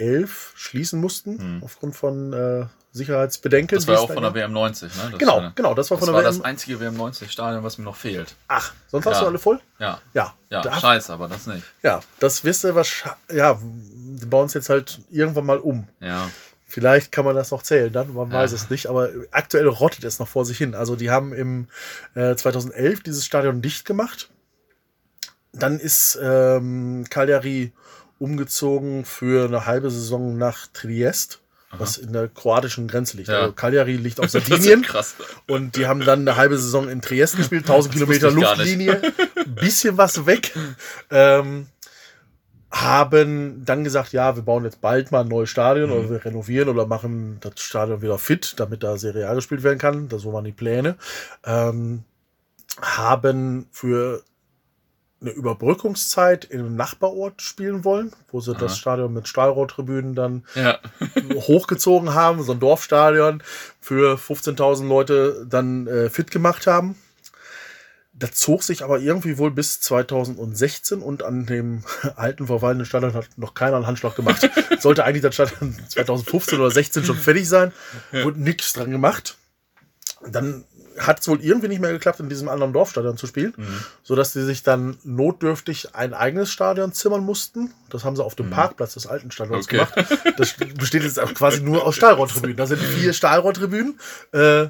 [0.00, 1.62] 2011 schließen mussten, hm.
[1.62, 3.76] aufgrund von äh, Sicherheitsbedenken.
[3.76, 5.02] Das war auch von der WM 90, ne?
[5.10, 6.24] Das genau, eine, genau, das war von der WM.
[6.24, 8.34] Das war das einzige WM 90 Stadion, was mir noch fehlt.
[8.48, 9.12] Ach, sonst ja.
[9.12, 9.60] hast du alle voll?
[9.78, 10.00] Ja.
[10.14, 10.34] Ja.
[10.48, 11.64] Ja, da, scheiße, aber das nicht.
[11.82, 15.86] Ja, das wirst du wahrscheinlich, ja, wir bauen es jetzt halt irgendwann mal um.
[16.00, 16.28] Ja.
[16.70, 18.38] Vielleicht kann man das noch zählen, dann man ja.
[18.38, 20.74] weiß es nicht, aber aktuell rottet es noch vor sich hin.
[20.74, 21.66] Also die haben im
[22.14, 24.30] äh, 2011 dieses Stadion dicht gemacht.
[25.52, 27.72] Dann ist ähm, Cagliari
[28.18, 31.40] umgezogen für eine halbe Saison nach Triest
[31.78, 33.28] was in der kroatischen Grenze liegt.
[33.28, 33.42] Ja.
[33.42, 34.82] Also Cagliari liegt auf Sardinien.
[34.82, 35.14] krass.
[35.46, 39.00] Und die haben dann eine halbe Saison in Triest gespielt, 1000 Kilometer Luftlinie,
[39.36, 40.52] ein bisschen was weg.
[41.12, 41.66] Ähm,
[42.70, 45.96] haben dann gesagt, ja, wir bauen jetzt bald mal ein neues Stadion mhm.
[45.96, 49.78] oder wir renovieren oder machen das Stadion wieder fit, damit da Serie A gespielt werden
[49.78, 50.08] kann.
[50.08, 50.96] Das waren die Pläne.
[51.44, 52.04] Ähm,
[52.80, 54.22] haben für
[55.20, 58.60] eine Überbrückungszeit in einem Nachbarort spielen wollen, wo sie Aha.
[58.60, 60.78] das Stadion mit Stahlrohrtribünen dann ja.
[61.34, 63.42] hochgezogen haben, so ein Dorfstadion
[63.80, 66.96] für 15.000 Leute dann äh, fit gemacht haben.
[68.20, 71.82] Das zog sich aber irgendwie wohl bis 2016 und an dem
[72.16, 74.48] alten verfallenen Stadion hat noch keiner einen Handschlag gemacht.
[74.78, 77.72] Sollte eigentlich das Stadion 2015 oder 16 schon fertig sein.
[78.12, 79.38] Wurde nichts dran gemacht.
[80.26, 80.64] Dann
[80.98, 83.84] hat es wohl irgendwie nicht mehr geklappt, in diesem anderen Dorfstadion zu spielen, mhm.
[84.02, 87.72] sodass sie sich dann notdürftig ein eigenes Stadion zimmern mussten.
[87.88, 88.50] Das haben sie auf dem mhm.
[88.50, 89.76] Parkplatz des alten Stadions okay.
[89.76, 90.36] gemacht.
[90.36, 92.56] Das besteht jetzt quasi nur aus Stahlrohrtribünen.
[92.56, 93.98] Da sind vier Stahlrohrtribünen
[94.32, 94.68] äh,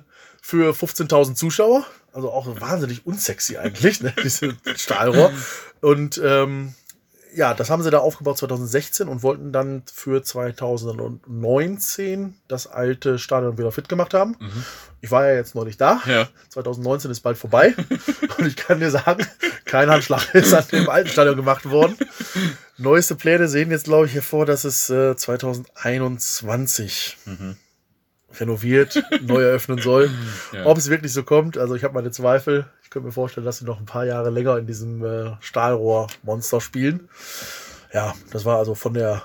[0.51, 1.86] für 15.000 Zuschauer.
[2.12, 4.12] Also auch wahnsinnig unsexy eigentlich, ne?
[4.24, 5.30] diese Stahlrohr.
[5.80, 6.74] Und ähm,
[7.32, 13.59] ja, das haben sie da aufgebaut 2016 und wollten dann für 2019 das alte Stadion
[13.59, 14.34] wieder fit gemacht haben.
[14.40, 14.64] Mhm.
[15.01, 16.03] Ich war ja jetzt noch nicht da.
[16.07, 16.28] Ja.
[16.48, 17.76] 2019 ist bald vorbei.
[18.38, 19.24] und ich kann dir sagen,
[19.66, 21.96] kein Handschlag ist an dem alten Stadion gemacht worden.
[22.76, 27.57] Neueste Pläne sehen jetzt, glaube ich, hervor, dass es äh, 2021 mhm.
[28.39, 30.11] Renoviert, neu eröffnen soll.
[30.53, 30.66] Ja.
[30.66, 32.66] Ob es wirklich so kommt, also ich habe meine Zweifel.
[32.83, 36.61] Ich könnte mir vorstellen, dass sie noch ein paar Jahre länger in diesem äh, Stahlrohr-Monster
[36.61, 37.09] spielen.
[37.93, 39.22] Ja, das war also von der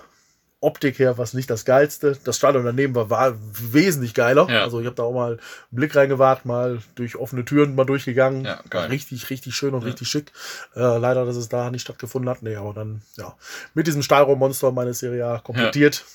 [0.65, 2.17] Optik her was nicht das Geilste.
[2.23, 4.47] Das Stadion daneben war, war wesentlich geiler.
[4.49, 4.63] Ja.
[4.63, 5.39] Also ich habe da auch mal einen
[5.71, 8.45] Blick reingewagt, mal durch offene Türen mal durchgegangen.
[8.45, 8.89] Ja, geil.
[8.89, 9.87] Richtig, richtig schön und ja.
[9.87, 10.31] richtig schick.
[10.75, 12.41] Äh, leider, dass es da nicht stattgefunden hat.
[12.41, 13.35] Nee, aber dann, ja,
[13.73, 16.05] mit diesem Stahlrohrmonster meine Serie A komplettiert.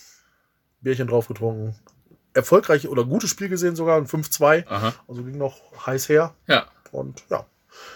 [0.80, 1.76] Bierchen drauf getrunken.
[2.34, 4.66] Erfolgreich oder gutes Spiel gesehen sogar, ein 5-2.
[5.08, 6.34] Also ging noch heiß her.
[6.46, 6.66] Ja.
[6.92, 7.46] Und ja.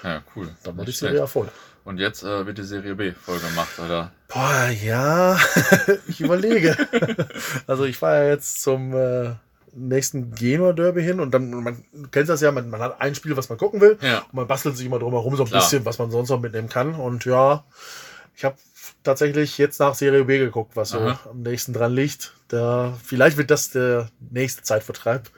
[0.03, 0.49] Ja, cool.
[0.63, 1.49] Dann war die Serie ja voll.
[1.85, 4.11] Und jetzt äh, wird die Serie B voll gemacht, oder?
[4.29, 5.39] Boah, ja,
[6.09, 6.77] ich überlege.
[7.67, 9.35] also ich fahre ja jetzt zum äh,
[9.75, 13.37] nächsten Genua Derby hin und dann, man kennt das ja, man, man, hat ein Spiel,
[13.37, 14.21] was man gucken will ja.
[14.21, 15.61] und man bastelt sich immer drumherum so ein Klar.
[15.61, 16.95] bisschen, was man sonst noch mitnehmen kann.
[16.95, 17.65] Und ja,
[18.35, 18.57] ich habe
[19.05, 21.21] tatsächlich jetzt nach Serie B geguckt, was Aha.
[21.23, 22.33] so am nächsten dran liegt.
[22.49, 25.31] Da, vielleicht wird das der nächste Zeitvertreib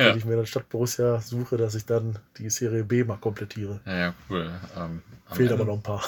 [0.00, 0.10] ja.
[0.10, 3.80] wenn ich mir dann statt Borussia suche, dass ich dann die Serie B mal komplettiere.
[3.86, 4.50] Ja, ja cool.
[4.76, 5.02] Ähm,
[5.32, 6.02] Fehlt aber noch ein paar.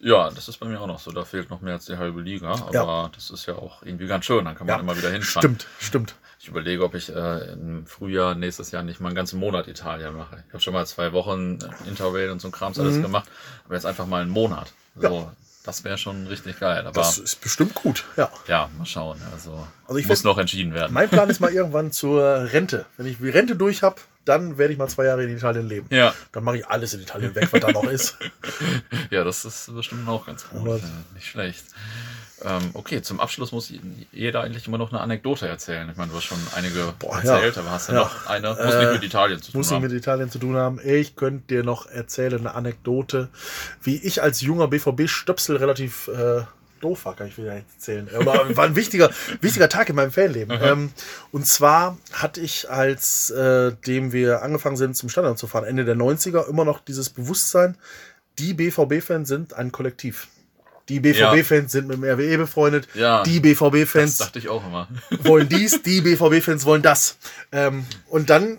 [0.00, 1.10] Ja, das ist bei mir auch noch so.
[1.10, 2.52] Da fehlt noch mehr als die halbe Liga.
[2.52, 3.10] Aber ja.
[3.14, 4.44] das ist ja auch irgendwie ganz schön.
[4.44, 4.80] Dann kann man ja.
[4.80, 5.42] immer wieder hinfahren.
[5.42, 6.14] Stimmt, stimmt.
[6.40, 10.14] Ich überlege, ob ich äh, im Frühjahr nächstes Jahr nicht mal einen ganzen Monat Italien
[10.16, 10.44] mache.
[10.46, 13.02] Ich habe schon mal zwei Wochen Interrail und so ein Krams alles mhm.
[13.02, 13.28] gemacht.
[13.64, 14.72] Aber jetzt einfach mal einen Monat.
[14.94, 15.32] So, ja.
[15.68, 16.86] Das wäre schon richtig geil.
[16.86, 18.30] Aber das ist bestimmt gut, ja.
[18.46, 19.20] Ja, mal schauen.
[19.34, 20.94] Also, also ich muss noch entschieden werden.
[20.94, 22.86] Mein Plan ist mal irgendwann zur Rente.
[22.96, 23.96] Wenn ich die Rente durch habe,
[24.28, 25.86] dann werde ich mal zwei Jahre in Italien leben.
[25.90, 26.14] Ja.
[26.32, 28.18] Dann mache ich alles in Italien weg, was da noch ist.
[29.10, 30.66] ja, das ist bestimmt auch ganz gut.
[30.66, 31.64] Ja, nicht schlecht.
[32.44, 33.72] Ähm, okay, zum Abschluss muss
[34.12, 35.88] jeder eigentlich immer noch eine Anekdote erzählen.
[35.90, 37.62] Ich meine, du hast schon einige Boah, erzählt, ja.
[37.62, 38.00] aber hast du ja.
[38.00, 38.50] noch eine?
[38.50, 39.76] Muss äh, nicht mit Italien zu tun muss haben.
[39.76, 40.80] Muss nicht mit Italien zu tun haben.
[40.84, 43.28] Ich könnte dir noch erzählen eine Anekdote,
[43.82, 46.42] wie ich als junger BVB-Stöpsel relativ äh,
[46.78, 48.08] doof war, kann ich wieder erzählen.
[48.14, 49.10] Aber war ein wichtiger,
[49.40, 50.56] wichtiger Tag in meinem Fanleben.
[50.58, 50.64] Mhm.
[50.64, 50.90] Ähm,
[51.32, 55.84] und zwar hatte ich, als äh, dem wir angefangen sind, zum Stadion zu fahren, Ende
[55.84, 57.76] der 90er, immer noch dieses Bewusstsein,
[58.38, 60.28] die BVB-Fans sind ein Kollektiv.
[60.88, 61.80] Die BVB-Fans ja.
[61.80, 62.88] sind mit dem RWE befreundet.
[62.94, 64.18] Ja, die BVB-Fans.
[64.18, 64.88] Dachte ich auch immer.
[65.18, 67.18] wollen dies, die BVB-Fans wollen das.
[67.52, 68.58] Ähm, und dann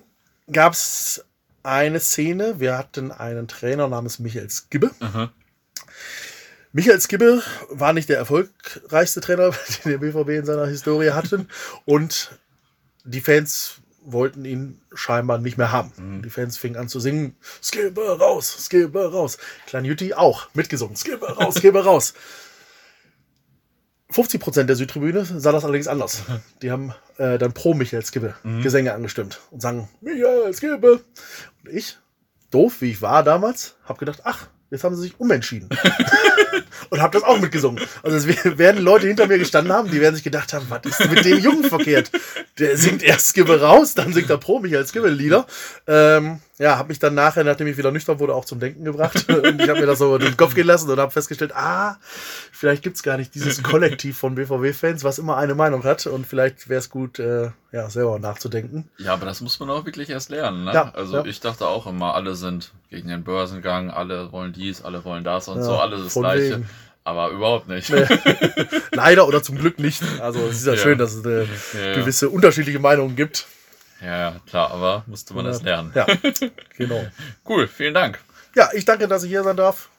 [0.51, 1.25] gab es
[1.63, 2.59] eine Szene.
[2.59, 4.91] Wir hatten einen Trainer namens Michael Skibbe.
[4.99, 5.31] Aha.
[6.71, 9.51] Michael Skibbe war nicht der erfolgreichste Trainer,
[9.85, 11.45] den der BVB in seiner Historie hatte.
[11.85, 12.39] Und
[13.05, 15.91] die Fans wollten ihn scheinbar nicht mehr haben.
[15.97, 16.21] Mhm.
[16.21, 19.37] Die Fans fingen an zu singen, Skibbe raus, Skibbe raus.
[19.67, 22.13] Klein Jutti auch mitgesungen, Skibbe raus, Skibbe raus.
[24.11, 26.23] 50% der Südtribüne sah das allerdings anders.
[26.61, 28.61] Die haben äh, dann pro Michael Skibbe mhm.
[28.61, 31.01] Gesänge angestimmt und sangen Michael Skibbe.
[31.63, 31.97] Und ich,
[32.51, 35.69] doof wie ich war damals, habe gedacht, ach, Jetzt haben sie sich umentschieden.
[36.89, 37.83] und habe das auch mitgesungen.
[38.03, 41.09] Also es werden Leute hinter mir gestanden haben, die werden sich gedacht haben, was ist
[41.09, 42.11] mit dem Jungen verkehrt?
[42.59, 45.47] Der singt erst Skibbe raus, dann singt er Pro mich als Skibbe-Lieder.
[45.87, 49.25] Ähm, ja, habe mich dann nachher, nachdem ich wieder nüchtern wurde, auch zum Denken gebracht.
[49.29, 51.97] und ich habe mir das so in den Kopf gehen lassen und habe festgestellt, ah,
[52.51, 56.05] vielleicht gibt's gar nicht dieses Kollektiv von BVW-Fans, was immer eine Meinung hat.
[56.05, 58.89] Und vielleicht wäre es gut, äh, ja, selber nachzudenken.
[58.97, 60.65] Ja, aber das muss man auch wirklich erst lernen.
[60.65, 60.73] Ne?
[60.73, 61.25] Ja, also ja.
[61.25, 65.47] ich dachte auch immer, alle sind gegen den Börsengang, alle wollen dies, alle wollen das
[65.47, 66.55] und ja, so, alles das Gleiche.
[66.55, 66.69] Wegen.
[67.05, 67.89] Aber überhaupt nicht.
[67.89, 68.05] Nee.
[68.91, 70.03] Leider oder zum Glück nicht.
[70.19, 73.47] Also es ist ja, schön, dass es äh, gewisse unterschiedliche Meinungen gibt.
[74.01, 75.91] Ja, klar, aber musste man das lernen.
[75.93, 76.05] Ja,
[76.77, 77.05] genau.
[77.47, 78.19] cool, vielen Dank.
[78.55, 79.89] Ja, ich danke, dass ich hier sein darf.